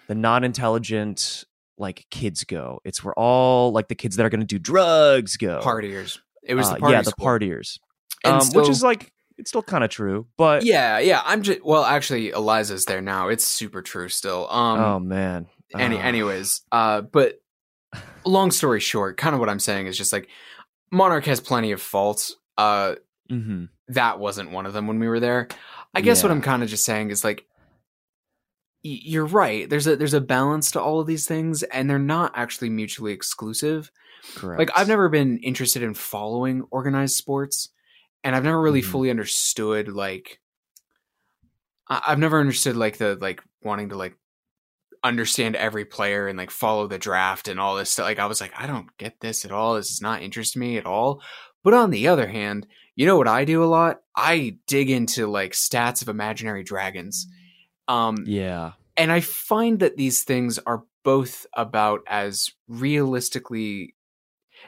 [0.06, 1.44] the non-intelligent
[1.76, 2.80] like kids go.
[2.84, 5.60] It's where all like the kids that are going to do drugs go.
[5.64, 6.20] Partiers.
[6.44, 7.26] It was Uh, the party yeah, the school.
[7.26, 7.78] partiers,
[8.22, 11.22] And um, which is like it's still kind of true, but Yeah, yeah.
[11.24, 13.28] I'm just well, actually, Eliza's there now.
[13.28, 14.48] It's super true still.
[14.48, 16.02] Um, oh man, any Uh.
[16.02, 17.40] anyways, uh, but
[18.24, 20.28] long story short, kind of what I'm saying is just like
[20.94, 22.36] Monarch has plenty of faults.
[22.56, 22.94] Uh,
[23.28, 25.46] hmm that wasn't one of them when we were there.
[25.94, 27.44] I guess what I'm kind of just saying is like
[28.82, 29.68] y- you're right.
[29.68, 33.12] There's a there's a balance to all of these things and they're not actually mutually
[33.12, 33.90] exclusive.
[34.36, 34.58] Correct.
[34.58, 37.68] Like I've never been interested in following organized sports
[38.22, 38.86] and I've never really Mhm.
[38.86, 40.40] fully understood like
[41.88, 44.16] I- I've never understood like the like wanting to like
[45.04, 48.04] understand every player and like follow the draft and all this stuff.
[48.04, 49.74] Like I was like, I don't get this at all.
[49.74, 51.22] This is not interest me at all.
[51.62, 54.00] But on the other hand, you know what I do a lot?
[54.16, 57.26] I dig into like stats of imaginary dragons.
[57.86, 58.72] Um Yeah.
[58.96, 63.94] and I find that these things are both about as realistically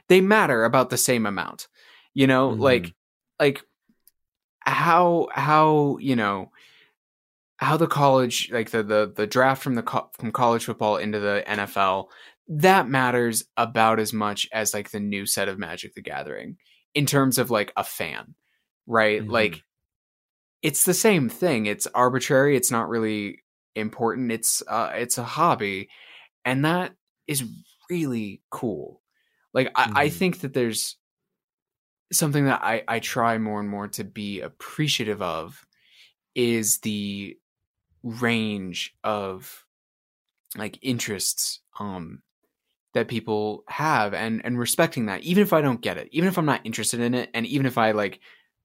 [0.08, 1.68] they matter about the same amount.
[2.12, 2.60] You know, Mhm.
[2.60, 2.94] like
[3.40, 3.62] like
[4.60, 6.50] how how, you know,
[7.58, 11.20] how the college like the the the draft from the co- from college football into
[11.20, 12.10] the NFL
[12.48, 16.58] that matters about as much as like the new set of Magic the Gathering
[16.94, 18.34] in terms of like a fan,
[18.86, 19.22] right?
[19.22, 19.28] Mhm.
[19.28, 19.62] Like
[20.62, 21.66] it's the same thing.
[21.66, 22.56] It's arbitrary.
[22.56, 23.42] It's not really
[23.74, 24.32] important.
[24.32, 25.88] It's uh it's a hobby,
[26.44, 26.94] and that
[27.26, 27.44] is
[27.90, 29.02] really cool.
[29.54, 30.10] Like I, I Mhm.
[30.10, 30.96] think that there's
[32.12, 35.66] something that I I try more and more to be appreciative of
[36.34, 37.38] is the
[38.06, 39.64] range of
[40.56, 42.22] like interests um
[42.94, 46.38] that people have and and respecting that even if I don't get it even if
[46.38, 48.20] I'm not interested in it and even if I like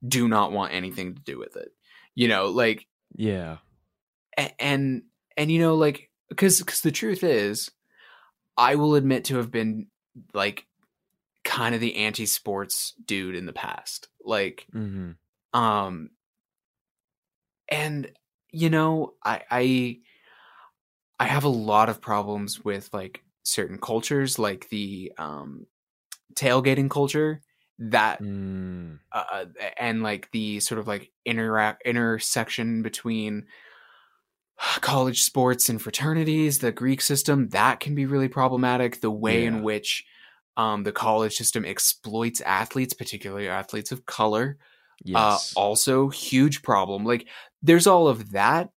[0.08, 1.69] do not want anything to do with it
[2.13, 3.58] you know like Yeah.
[4.38, 5.04] a- and
[5.36, 7.71] and you know like because because the truth is
[8.58, 9.88] i will admit to have been
[10.34, 10.65] like
[11.43, 15.12] kind of the anti-sports dude in the past like hmm
[15.54, 16.10] um
[17.69, 18.12] and
[18.51, 19.99] you know i i
[21.19, 25.65] i have a lot of problems with like certain cultures like the um
[26.35, 27.41] tailgating culture
[27.79, 29.01] that Mm.
[29.13, 29.45] uh,
[29.77, 33.47] and like the sort of like interact intersection between
[34.81, 39.01] college sports and fraternities, the Greek system that can be really problematic.
[39.01, 39.45] The way Yeah.
[39.45, 40.05] in which
[40.57, 44.57] um, the college system exploits athletes, particularly athletes of color,
[45.03, 45.37] Yes.
[45.37, 47.05] uh, also huge problem.
[47.05, 47.27] Like
[47.62, 48.69] there's all of that,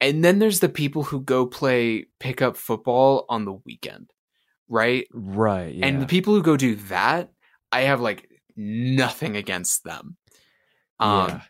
[0.00, 4.10] and then there's the people who go play pickup football on the weekend,
[4.68, 5.06] right?
[5.12, 5.74] right.
[5.74, 5.86] Yeah.
[5.86, 7.30] And the people who go do that,
[7.72, 10.16] I have like nothing against them.
[10.98, 11.40] Um, yeah.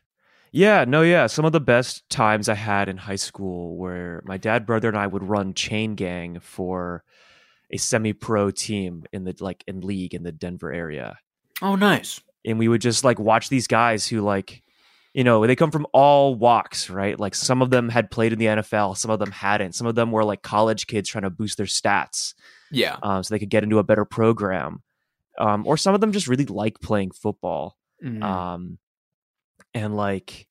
[0.52, 1.28] Yeah, no, yeah.
[1.28, 4.98] Some of the best times I had in high school where my dad, brother, and
[4.98, 7.04] I would run chain gang for
[7.70, 11.18] a semi-pro team in the like in league in the Denver area,
[11.62, 12.20] Oh, nice.
[12.44, 14.64] and we would just like watch these guys who like,
[15.14, 17.18] you know, they come from all walks, right?
[17.18, 19.94] Like some of them had played in the NFL, some of them hadn't, some of
[19.94, 22.34] them were like college kids trying to boost their stats,
[22.70, 22.96] Yeah.
[23.02, 24.82] um, so they could get into a better program,
[25.38, 27.76] um, or some of them just really like playing football.
[28.04, 28.22] Mhm.
[28.22, 28.78] um
[29.74, 30.46] and like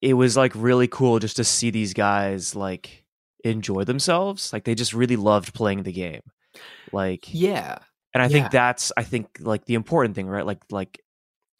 [0.00, 3.04] it was like really cool just to see these guys like
[3.44, 6.22] enjoy themselves like they just really loved playing the game
[6.92, 7.78] like yeah.
[8.14, 8.32] and i yeah.
[8.32, 11.00] think that's i think like the important thing right like like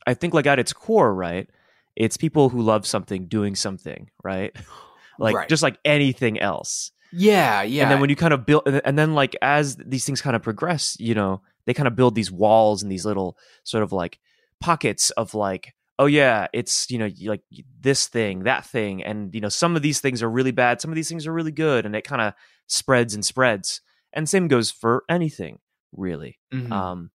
[0.06, 1.48] i think like at its core right
[1.96, 4.54] it's people who love something doing something right
[5.18, 5.48] like Right.
[5.48, 7.62] just like anything else Yeah.
[7.62, 7.82] Yeah.
[7.84, 10.42] and then when you kind of build and- then like as these things kind of
[10.42, 14.18] progress you know they kind of build these walls and these little sort of like
[14.60, 17.42] pockets of like oh yeah it's you know like
[17.80, 20.90] this thing that thing and you know some of these things are really bad some
[20.90, 22.34] of these things are really good and it kind of
[22.66, 23.80] spreads and spreads
[24.12, 25.58] and same goes for anything
[25.92, 26.70] really Mhm.
[26.70, 27.10] um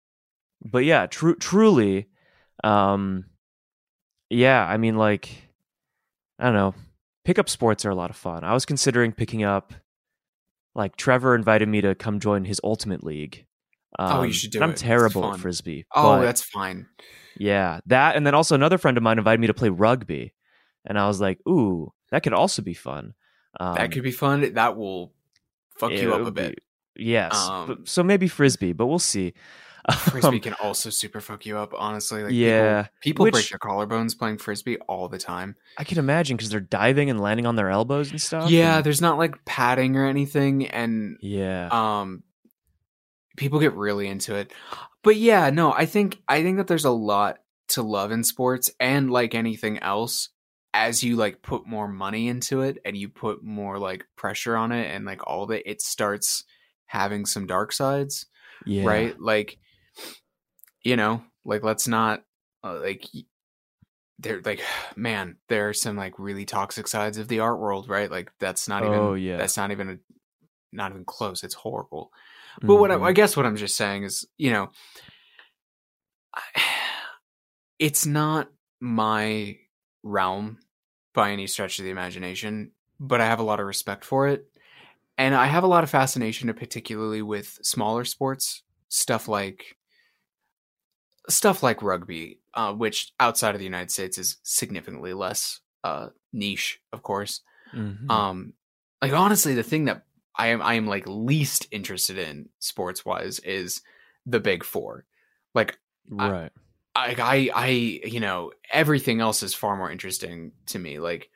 [0.63, 2.09] but yeah tru- truly
[2.65, 3.25] um
[4.31, 5.29] yeah i mean like
[6.39, 6.75] i don't know.
[7.25, 8.45] Pickup sports are a lot of fun.
[8.45, 9.73] I was considering picking up
[10.77, 13.47] like trevor invited me to come join his ultimate league.
[13.99, 16.87] Oh, you Um, should do and i'm terrible at frisbee oh, that's fine.
[17.39, 20.35] yeah that and then also another friend of mine invited me to play rugby
[20.85, 23.15] and i was like ooh that could also be fun.
[23.59, 24.53] Um, that could be fun.
[24.55, 25.13] That will
[25.79, 26.57] fuck you up a bit.
[26.95, 29.33] be- yes Um, but- so maybe frisbee but we'll see
[29.99, 32.25] Frisbee Um, can also super fuck you up, honestly.
[32.25, 35.55] Like Yeah, people, people break which- their collarbones playing frisbee all the time.
[35.79, 38.51] I can imagine because they're diving and landing on their elbows and stuff.
[38.51, 42.23] Yeah, and- there's not like padding or anything, and yeah, um,
[43.37, 44.53] people get really into it.
[45.03, 48.71] But yeah, no, I think I think that there's a lot to love in sports,
[48.81, 50.31] and like anything else,
[50.75, 54.73] as you like put more money into it and you put more like pressure on
[54.73, 56.45] it and like all of it, it starts
[56.87, 58.27] having some dark sides.
[58.65, 59.21] yeah, right?
[59.21, 59.59] Like,
[60.83, 62.25] you know, like let's not
[62.65, 63.05] uh, like
[64.19, 64.63] they're Like,
[64.97, 68.11] man, there are some like really toxic sides of the art world, right?
[68.11, 69.37] Like that's not even Oh, yeah.
[69.37, 69.99] that's not even a
[70.73, 71.43] not even close.
[71.45, 72.13] It's horrible.
[72.61, 73.07] But what I, Mhm.
[73.07, 74.71] I guess what I'm just saying is, you know,
[76.35, 76.43] I-
[77.79, 79.59] it's not my
[80.03, 80.59] realm
[81.15, 84.47] by any stretch of the imagination, but I have a lot of respect for it.
[85.19, 89.76] And I have a lot of fascination, particularly with smaller sports, stuff like
[91.29, 96.81] stuff like rugby, uh, which outside of the United States is significantly less uh, niche,
[96.93, 97.41] of course.
[97.75, 98.11] Mhm.
[98.11, 98.53] Um,
[99.03, 100.05] like honestly, the thing that
[100.37, 103.83] I am I am like least interested in sports wise is
[104.25, 105.05] the big four.
[105.55, 105.79] Like
[106.11, 106.53] right.
[106.95, 110.99] I, I, I, you know, everything else is far more interesting to me.
[110.99, 111.31] Like,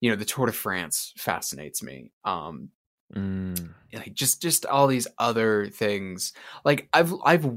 [0.00, 2.12] you know, the Tour de France fascinates me.
[2.24, 2.70] Um,
[3.14, 3.72] Mm.
[3.94, 6.32] like just, just all these other things.
[6.64, 7.48] Like, I've, I've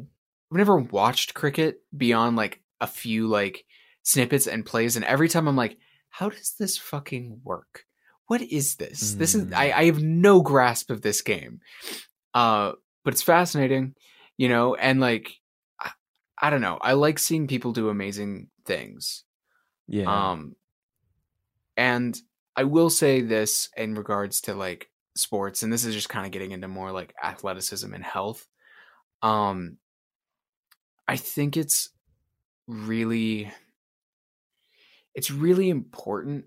[0.51, 3.65] never watched cricket beyond like a few like
[4.03, 5.77] snippets and plays, and every time I'm like,
[6.09, 7.85] how does this fucking work?
[8.27, 9.13] What is this?
[9.13, 9.53] This is Mm.
[9.55, 11.62] I, I have no grasp of this game.
[12.33, 13.95] Uh, but it's fascinating,
[14.38, 15.39] you know, and like
[15.79, 15.91] I,
[16.39, 16.77] I don't know.
[16.81, 19.23] I like seeing people do amazing things.
[19.88, 20.31] Yeah.
[20.31, 20.55] Um
[21.75, 22.19] and
[22.55, 26.31] I will say this in regards to like sports, and this is just kind of
[26.31, 28.45] getting into more like athleticism and health.
[29.23, 29.77] Um
[31.09, 31.89] I think it's
[32.67, 33.51] really
[35.15, 36.45] it's really important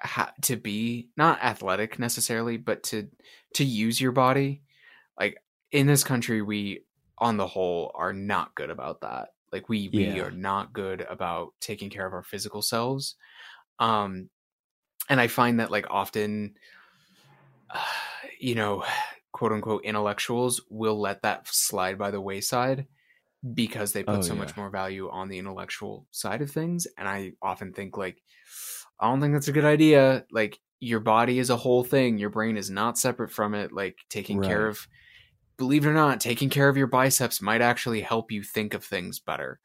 [0.00, 3.10] ha- to be not athletic necessarily, but to
[3.54, 4.62] to use your body.
[5.18, 5.38] Like
[5.72, 6.84] in this country, we
[7.18, 9.30] on the whole are not good about that.
[9.52, 10.20] Like we we Yeah.
[10.20, 13.16] are not good about taking care of our physical selves.
[13.78, 14.30] Um,
[15.10, 16.56] and I find that like often,
[17.70, 17.84] uh,
[18.38, 18.84] you know,
[19.32, 22.86] quote unquote intellectuals will let that slide by the wayside
[23.52, 24.38] because they put Oh, so yeah.
[24.38, 26.86] much more value on the intellectual side of things.
[26.96, 28.22] And I often think like,
[29.00, 30.24] I don't think that's a good idea.
[30.30, 32.18] Like your body is a whole thing.
[32.18, 33.72] Your brain is not separate from it.
[33.72, 34.86] Like taking care of,
[35.56, 38.84] believe it or not, taking care of your biceps might actually help you think of
[38.84, 39.60] things better.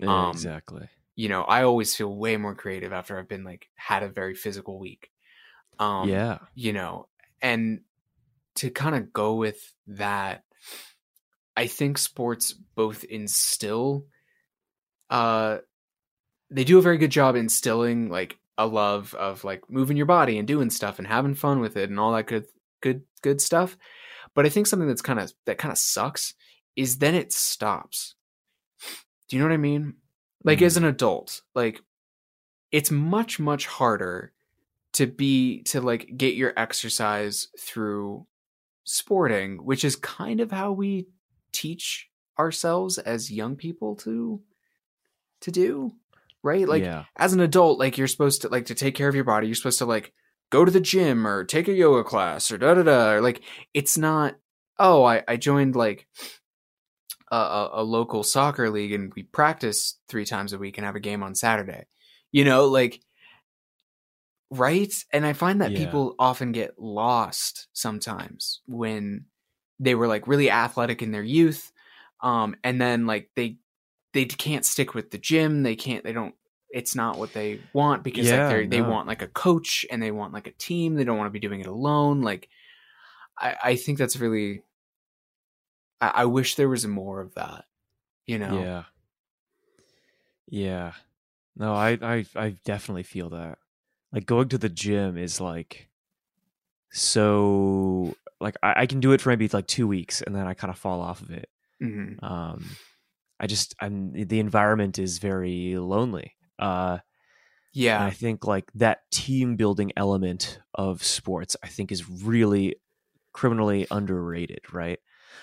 [0.00, 0.88] Yeah, um, exactly.
[1.14, 4.34] You know, I always feel way more creative after I've been like had a very
[4.34, 5.10] physical week.
[5.78, 6.38] Um, yeah.
[6.54, 7.08] you know,
[7.42, 7.82] and
[8.56, 10.44] to kind of go with that,
[11.56, 14.06] I think sports both instill,
[15.10, 15.58] uh,
[16.50, 20.38] they do a very good job instilling like a love of like moving your body
[20.38, 22.46] and doing stuff and having fun with it and all that good,
[22.80, 23.76] good, good stuff.
[24.34, 26.34] But I think something that's kind of that kind of sucks
[26.76, 28.14] is then it stops.
[29.28, 29.94] Do you know what I mean?
[30.44, 31.80] Like as an adult, like
[32.70, 34.32] it's much much harder
[34.92, 38.26] to be to like get your exercise through
[38.84, 41.06] sporting, which is kind of how we
[41.60, 44.42] teach ourselves as young people to
[45.40, 45.92] to do,
[46.42, 46.68] right?
[46.68, 47.04] Like yeah.
[47.16, 49.54] as an adult, like you're supposed to like to take care of your body, you're
[49.56, 50.12] supposed to like
[50.50, 53.10] go to the gym or take a yoga class or da da da.
[53.12, 53.42] Or like
[53.74, 54.36] it's not.
[54.78, 56.06] Oh, I I joined like
[57.30, 60.96] a, a, a local soccer league and we practice three times a week and have
[60.96, 61.86] a game on Saturday.
[62.32, 63.00] You know, like
[64.50, 64.92] right.
[65.12, 65.78] And I find that Yeah.
[65.78, 69.26] people often get lost sometimes when
[69.78, 71.72] they were like really athletic in their youth,
[72.20, 73.58] um, and then like they
[74.12, 75.62] they can't stick with the gym.
[75.62, 76.04] They can't.
[76.04, 76.34] They don't.
[76.70, 80.02] It's not what they want because Yeah, like they they want like a coach and
[80.02, 80.94] they want like a team.
[80.94, 82.22] They don't want to be doing it alone.
[82.22, 82.48] Like
[83.38, 84.62] I I think that's really.
[86.00, 87.66] I, I wish there was more of that.
[88.26, 88.60] You know.
[88.60, 88.84] Yeah.
[90.48, 90.94] Yeah.
[91.56, 93.58] No, I, I I definitely feel that.
[94.12, 95.88] Like going to the gym is like
[96.90, 98.14] so
[98.46, 100.70] like I, I can do it for maybe like two weeks and then I kind
[100.70, 101.48] of fall off of it.
[101.80, 102.78] hmm Um
[103.38, 106.36] I just I'm the environment is very lonely.
[106.58, 107.02] Uh and
[107.72, 108.04] Yeah.
[108.04, 112.76] I think like that team building element of sports, I think is really
[113.32, 114.98] criminally underrated, right?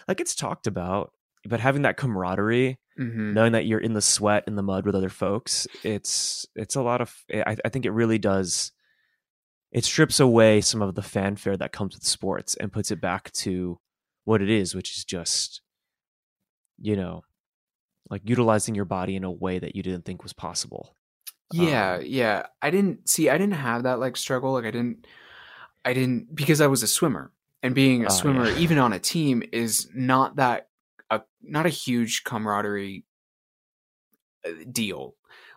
[0.07, 1.13] Like it's talked about,
[1.45, 4.95] but having that camaraderie, hmm knowing that you're in the sweat in the mud with
[4.95, 7.15] other folks, it's it's a lot of.
[7.33, 8.71] I, I think it really does.
[9.73, 13.31] It strips away some of the fanfare that comes with sports and puts it back
[13.33, 13.79] to
[14.23, 15.61] what it is, which is just,
[16.79, 17.23] you know,
[18.09, 20.95] like utilizing your body in a way that you didn't think was possible.
[21.51, 22.45] Yeah, Um, yeah.
[22.61, 23.29] I didn't see.
[23.29, 24.53] I didn't have that like struggle.
[24.53, 25.07] Like I didn't.
[25.85, 28.57] I didn't because I was a swimmer, and being a Oh, swimmer, yeah.
[28.57, 30.69] even on a team, is not that
[31.09, 33.05] a not a huge camaraderie
[34.47, 35.15] uh, deal.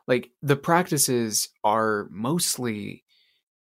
[0.09, 3.05] Like the practices are mostly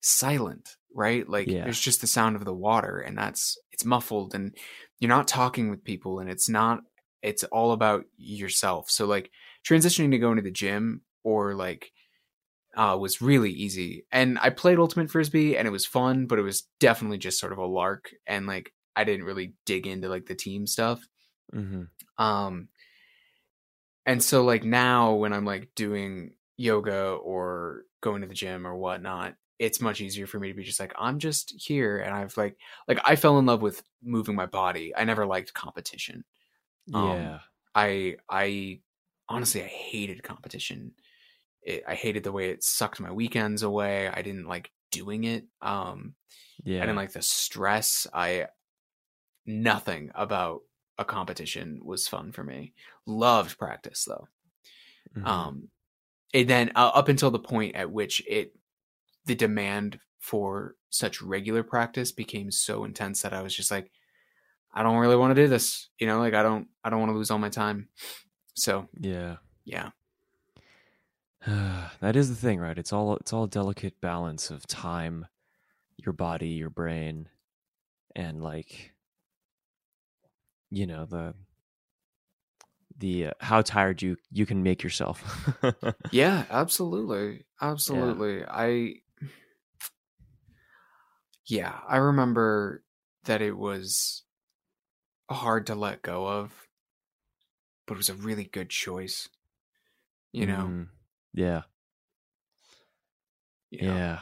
[0.06, 1.28] silent, right?
[1.28, 1.64] Like Yeah.
[1.64, 4.56] there's just the sound of the water, and that's it's muffled, and
[5.00, 6.84] you're not talking with people, and it's not.
[7.22, 8.90] It's all about yourself.
[8.90, 9.32] So like
[9.68, 11.92] transitioning to going to the gym or like
[12.76, 14.06] uh, was really easy.
[14.12, 17.54] And I played Ultimate Frisbee and it was fun, but it was definitely just sort
[17.54, 18.12] of a lark.
[18.28, 21.02] And like, I didn't really dig into like the team stuff.
[21.54, 21.84] hmm
[22.18, 22.70] Um,
[24.06, 28.76] and so like now when I'm like doing yoga or going to the gym or
[28.76, 32.00] whatnot, it's much easier for me to be just like, I'm just here.
[32.00, 34.96] And I've like, like I fell in love with moving my body.
[34.96, 36.26] I never liked competition.
[36.94, 37.40] Um, Yeah.
[37.76, 38.82] I I
[39.30, 40.96] honestly I hated competition.
[41.64, 44.10] It, I hated the way it sucked my weekends away.
[44.10, 45.48] I didn't like doing it.
[45.62, 46.16] Um,
[46.64, 46.82] yeah.
[46.82, 48.08] I didn't like the stress.
[48.14, 48.48] I
[49.46, 50.62] nothing about
[50.98, 52.74] a competition was fun for me.
[53.06, 54.28] Loved practice though.
[55.16, 55.26] Mhm.
[55.28, 55.70] Um,
[56.34, 58.56] and then uh, up until the point at which it
[59.26, 63.92] the demand for such regular practice became so intense that I was just like,
[64.74, 65.90] I don't really want to do this.
[66.00, 67.90] You know, like I don't I don't want to lose all my time.
[68.56, 69.38] So yeah.
[69.64, 69.90] yeah.
[71.48, 72.78] that is the thing, right?
[72.78, 75.28] It's all it's all a delicate balance of time,
[75.98, 77.30] your body, your brain,
[78.16, 78.94] and like
[80.72, 81.36] you know the
[82.98, 85.52] the uh, how tired you you can make yourself.
[86.12, 87.46] Yeah, absolutely.
[87.62, 88.44] Absolutely.
[88.46, 88.96] I
[91.48, 92.84] Yeah, I remember
[93.26, 94.24] that it was
[95.30, 96.68] hard to let go of,
[97.88, 99.30] but it was a really good choice.
[100.32, 100.66] You know?
[100.68, 100.88] Mhm.
[101.34, 101.62] Yeah.
[103.72, 104.20] Yeah.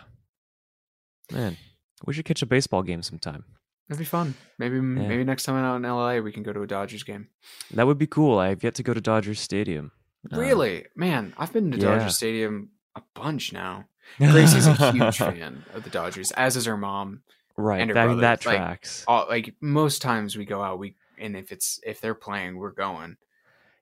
[1.32, 1.58] Man,
[2.06, 3.46] we should catch a baseball game sometime.
[3.90, 4.34] It'd be fun.
[4.58, 7.28] Maybe maybe next time I'm out in LA we can go to a Dodgers game.
[7.72, 8.40] That would be cool.
[8.40, 9.92] I've yet to go to Dodgers Stadium.
[10.32, 10.86] Uh, Really?
[10.96, 11.98] Man, I've been to yeah.
[11.98, 13.88] Dodger Stadium a bunch now.
[14.20, 17.22] Gracie's a huge fan of the Dodgers, as is her mom.
[17.56, 17.82] Right.
[17.82, 19.06] and her I mean, that brothers, like, tracks.
[19.08, 22.72] All, like most times we go out, we and if it's if they're playing, we're
[22.72, 23.18] going.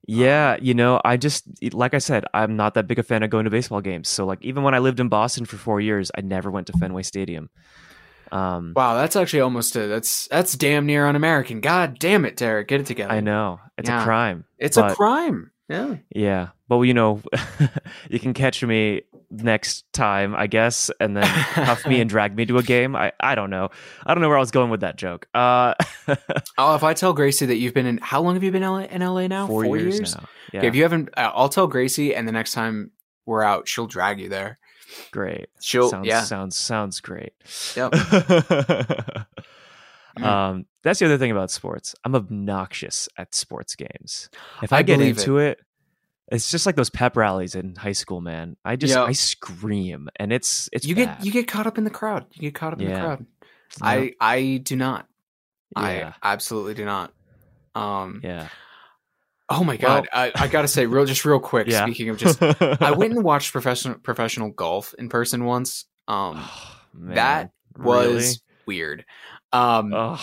[0.07, 3.29] Yeah, you know, I just like I said, I'm not that big a fan of
[3.29, 4.09] going to baseball games.
[4.09, 6.73] So like even when I lived in Boston for 4 years, I never went to
[6.73, 7.49] Fenway Stadium.
[8.31, 11.61] Um Wow, that's actually almost a that's that's damn near un-American.
[11.61, 13.13] God damn it, Derek, get it together.
[13.13, 13.59] I know.
[13.77, 14.01] It's Yeah.
[14.01, 14.45] a crime.
[14.57, 15.51] it's a crime.
[15.69, 15.97] Yeah.
[16.13, 16.47] Yeah.
[16.67, 17.21] But you know,
[18.09, 21.23] you can catch me next time, I guess, and then
[21.53, 22.95] cuff me and drag me to a game.
[22.95, 23.69] I I don't know.
[24.05, 25.27] I don't know where I was going with that joke.
[25.33, 25.73] Uh
[26.57, 28.69] Oh, if I tell Gracie that you've been in how long have you been in
[28.69, 29.47] LA, in LA now?
[29.47, 30.25] 4 years, now.
[30.53, 30.59] Yeah.
[30.59, 32.91] Okay, if you haven't, uh, I'll tell Gracie, and the next time
[33.25, 34.59] we're out, she'll drag you there.
[35.11, 35.47] Great.
[35.61, 36.21] She'll sounds yeah.
[36.23, 37.33] sounds sounds great.
[37.75, 37.93] Yep.
[40.19, 40.25] Mm.
[40.25, 41.95] um, that's the other thing about sports.
[42.03, 44.29] I'm obnoxious at sports games.
[44.61, 45.61] If I, I get into it.
[46.31, 48.55] It's just like those pep rallies in high school, man.
[48.65, 49.07] I just Yep.
[49.07, 51.17] I scream, and it's it's you bad.
[51.17, 52.25] get you get caught up in the crowd.
[52.33, 53.25] You get caught up in the crowd.
[53.81, 53.87] Yeah.
[53.87, 55.07] I I do not.
[55.77, 57.13] yeah, I absolutely do not.
[57.75, 58.21] Um.
[58.23, 58.47] yeah.
[59.49, 60.07] Oh my god.
[60.13, 61.67] I, I gotta say, real just real quick.
[61.67, 61.83] Yeah.
[61.85, 65.85] Speaking of just, I went and watched professional professional golf in person once.
[66.07, 69.05] Um, Oh, man, that was weird.
[69.51, 70.19] Um, really?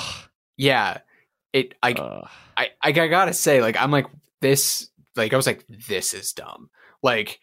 [0.57, 0.99] Yeah.
[1.53, 1.75] It.
[1.83, 2.29] I, ugh.
[2.57, 2.71] I.
[2.83, 4.07] I gotta say, like, I'm like
[4.41, 4.89] this.
[5.19, 6.71] Like, I was like, this is dumb.
[7.03, 7.41] Like,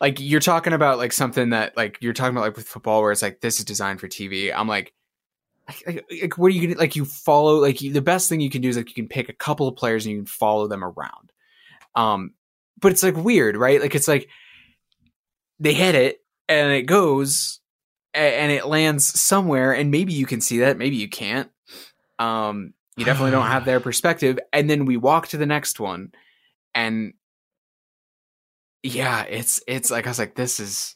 [0.00, 3.12] like you're talking about like something that like you're talking about like with football where
[3.12, 4.52] it's like this is designed for TV.
[4.54, 4.92] I'm like.
[5.84, 6.94] Like, like, what are you gonna like?
[6.94, 9.28] You follow like you, the best thing you can do is like you can pick
[9.28, 11.32] a couple of players and you can follow them around.
[11.96, 12.34] Um,
[12.80, 13.80] but it's like weird, right?
[13.80, 14.28] Like it's like
[15.58, 17.58] they hit it and it goes
[18.14, 21.50] a- and it lands somewhere, and maybe you can see that, maybe you can't.
[22.20, 24.38] Um, you definitely don't have their perspective.
[24.52, 26.12] And then we walk to the next one,
[26.76, 27.14] and
[28.84, 30.94] yeah, it's it's like I was like, this is,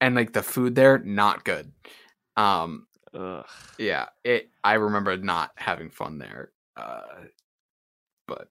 [0.00, 1.72] and like the food there, not good.
[2.36, 3.46] Um, Ugh.
[3.78, 4.50] yeah, it.
[4.62, 6.50] I remember not having fun there.
[6.76, 7.00] Uh,
[8.26, 8.48] but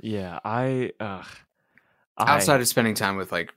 [0.00, 0.92] Yeah, I.
[0.98, 1.26] Ugh.
[2.18, 3.54] I- outside of spending time with like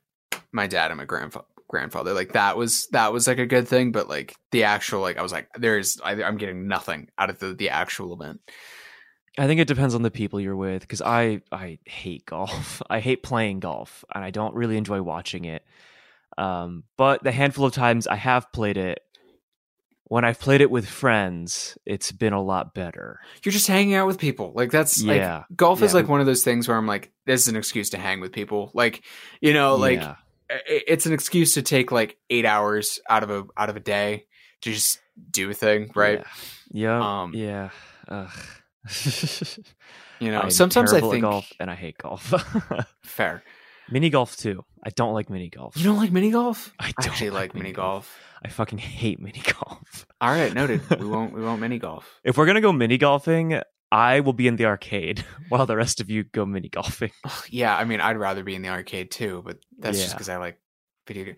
[0.52, 3.92] my dad and my grandfather grandfather like that was that was like a good thing
[3.92, 7.40] but like the actual like i was like there's I, i'm getting nothing out of
[7.40, 8.40] the the actual event
[9.38, 12.82] I think it depends on the people you're with because I I hate golf.
[12.90, 15.64] I hate playing golf and I don't really enjoy watching it.
[16.38, 19.00] Um, but the handful of times I have played it,
[20.06, 23.20] when I've played it with friends, it's been a lot better.
[23.44, 26.26] you're just hanging out with people like that's Yeah, like golf is like one of
[26.28, 29.04] those things where i'm like this is an excuse to hang with people like
[29.42, 30.16] you know like Yeah.
[30.68, 34.26] it's an excuse to take like eight hours out of a out of a day
[34.62, 35.00] to just
[35.32, 36.20] do a thing right
[36.72, 37.00] Yeah.
[37.00, 37.22] Yeah.
[37.22, 37.70] Um, yeah.
[38.08, 38.30] Ugh.
[40.20, 42.34] you know I'm sometimes i think golf and I hate golf.
[43.04, 43.44] fair
[43.90, 44.64] mini golf too.
[44.84, 45.78] I don't like mini golf.
[45.78, 49.20] you don't like mini golf I I don't actually like mini golf I fucking hate
[49.20, 50.06] mini golf.
[50.22, 50.82] All right, noted.
[51.00, 52.20] we won't we won't mini golf.
[52.24, 53.60] If we're gonna go mini golfing,
[53.92, 57.12] I will be in the arcade while the rest of you go mini golfing.
[57.50, 60.38] Yeah, I mean, I'd rather be in the arcade too, but that's just because I
[60.38, 60.60] like
[61.08, 61.36] video game.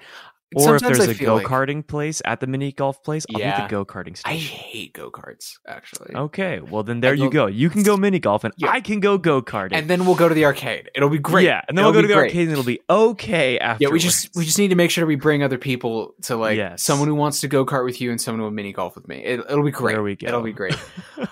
[0.55, 3.41] Or if there's I a go like- karting place at the mini golf place, I'll
[3.41, 3.57] Yeah.
[3.57, 6.15] be the go karting I hate go karts actually.
[6.15, 7.47] Okay, well then there you go-.
[7.47, 8.69] You can go mini golf, and Yeah.
[8.71, 9.73] I can go go karting.
[9.73, 10.89] And then we'll go to the arcade.
[10.95, 11.45] It'll be great.
[11.45, 12.29] Yeah, and then It'll we'll go to the great.
[12.29, 13.83] arcade, and it'll be okay after.
[13.83, 16.55] Yeah, we just we just need to make sure we bring other people to like
[16.55, 16.81] Yes.
[16.81, 19.07] someone who wants to go kart with you and someone who will mini golf with
[19.07, 19.17] me.
[19.17, 19.93] It, it'll be great.
[19.95, 20.27] There we go.
[20.27, 20.75] It'll be great.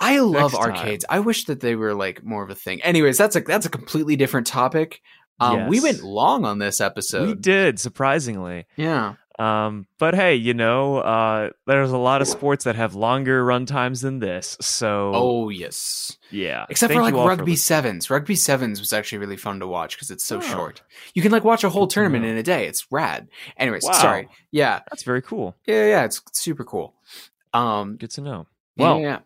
[0.00, 0.72] I love Next time.
[0.76, 1.04] arcades.
[1.08, 2.82] I wish that they were like more of a thing.
[2.82, 5.00] Anyways, that's a that's a completely different topic.
[5.42, 7.26] Um, We went long on this episode.
[7.28, 8.66] we did surprisingly.
[8.76, 9.14] Yeah.
[9.38, 13.64] Um, but hey, you know, uh, there's a lot of sports that have longer run
[13.66, 14.56] times than this.
[14.60, 16.16] So Oh yes.
[16.30, 17.56] yeah, Except Thank for like rugby listening.
[17.56, 18.10] sevens.
[18.10, 20.40] Rugby sevens was actually really fun to watch because it's so Oh.
[20.42, 20.82] short.
[21.14, 22.30] You can like watch a whole Good tournament know.
[22.30, 22.66] in a day.
[22.66, 23.28] It's rad.
[23.56, 23.92] Anyways, Wow.
[23.92, 24.28] sorry.
[24.52, 24.80] Yeah.
[24.90, 25.56] That's very cool.
[25.66, 26.94] Yeah, yeah, it's super cool.
[27.54, 28.46] Um Good to know.
[28.76, 29.18] yeah, Well, yeah.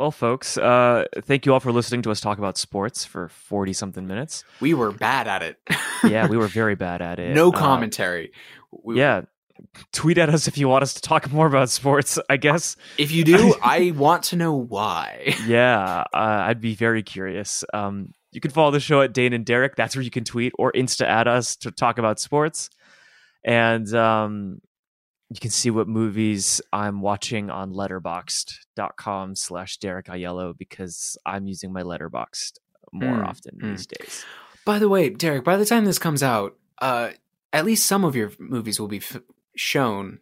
[0.00, 3.72] Well, folks, uh, thank you all for listening to us talk about sports for forty
[3.72, 4.44] something minutes.
[4.60, 5.58] we were bad at it.
[6.10, 7.34] Yeah, we were very bad at it.
[7.34, 8.32] no Uh, commentary.
[8.72, 9.22] We- yeah,
[9.92, 12.18] tweet at us if you want us to talk more about sports.
[12.30, 12.76] I guess.
[12.96, 15.34] If you do, I want to know why.
[15.46, 17.62] Yeah, uh, I'd be very curious.
[17.74, 19.76] Um, you can follow the show at Dane and Derek.
[19.76, 22.70] That's where you can tweet or Insta at us to talk about sports.
[23.44, 24.60] And um,
[25.32, 31.72] you can see what movies I'm watching on letterboxd.com slash Derek Aiello because I'm using
[31.72, 32.58] my letterboxd
[32.92, 33.70] more Mm, often mm.
[33.70, 34.24] these days.
[34.64, 37.10] By the way, Derek, by the time this comes out, uh,
[37.52, 39.20] at least some of your movies will be f-
[39.56, 40.18] shown,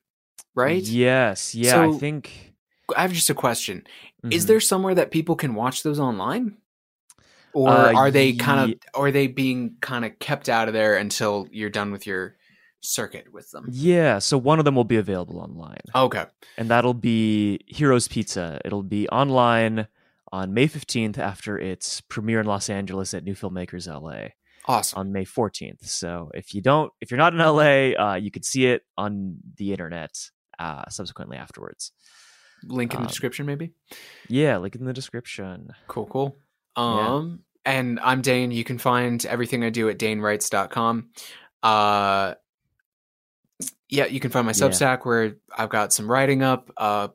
[0.54, 0.82] right?
[0.82, 1.54] Yes.
[1.54, 2.54] Yeah, I So- think.
[2.96, 3.86] I have just a question.
[4.30, 4.48] Is mhm.
[4.48, 6.56] there somewhere that people can watch those online?
[7.52, 10.96] Or Uh, are they kind of are they being kind of kept out of there
[10.96, 12.36] until you're done with your
[12.80, 13.66] circuit with them?
[13.70, 15.80] Yeah, so one of them will be available online.
[15.94, 16.24] Okay.
[16.56, 18.60] and that'll be Heroes Pizza.
[18.64, 19.88] It'll be online
[20.32, 24.28] on May 15th after its premiere in Los Angeles at New Filmmakers LA
[24.66, 24.98] Awesome.
[24.98, 25.86] on May 14th.
[25.86, 29.38] So if you don't, if you're not in LA, uh, you can see it on
[29.56, 30.18] the internet
[30.58, 31.92] uh, subsequently afterwards.
[32.64, 33.72] Link in the um, description maybe.
[34.28, 35.70] Yeah, link in the description.
[35.86, 36.36] Cool, cool.
[36.76, 37.08] Yeah.
[37.14, 38.50] Um, and I'm Dane.
[38.50, 41.08] You can find everything I do at danewrites.com.
[41.62, 42.34] Uh,
[43.88, 44.68] yeah, you can find my Yeah.
[44.68, 47.08] Substack where I've got some writing up, uh,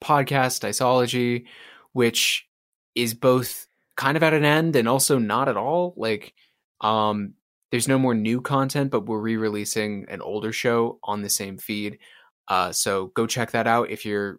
[0.00, 1.46] podcast, Diceology,
[1.92, 2.46] which
[2.94, 3.66] is both
[3.96, 5.94] kind of at an end and also not at all.
[5.96, 6.34] Like,
[6.80, 7.34] um,
[7.70, 11.98] there's no more new content, but we're re-releasing an older show on the same feed.
[12.46, 13.90] Uh, so go check that out.
[13.90, 14.38] If you're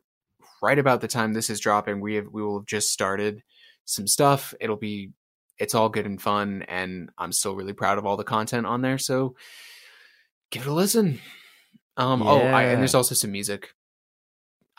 [0.62, 3.44] right about the time this is dropping, we have we will have just started
[3.86, 4.54] some stuff.
[4.62, 5.12] It'll be
[5.58, 8.82] it's all good and fun, and I'm still really proud of all the content on
[8.82, 8.98] there.
[8.98, 9.36] So
[10.56, 11.20] give it a listen.
[11.98, 13.74] Um, Oh, I, and there's also some music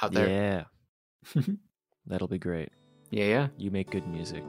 [0.01, 0.67] out there.
[1.35, 1.43] Yeah.
[2.07, 2.71] That'll be great.
[3.11, 3.47] Yeah, yeah.
[3.59, 4.45] You make good music.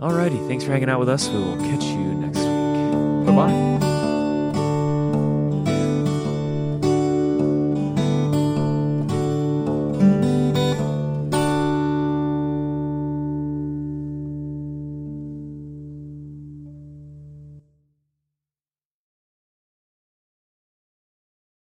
[0.00, 1.28] Alrighty, thanks for hanging out with us.
[1.28, 3.26] We will catch you next week.
[3.26, 3.87] Bye bye.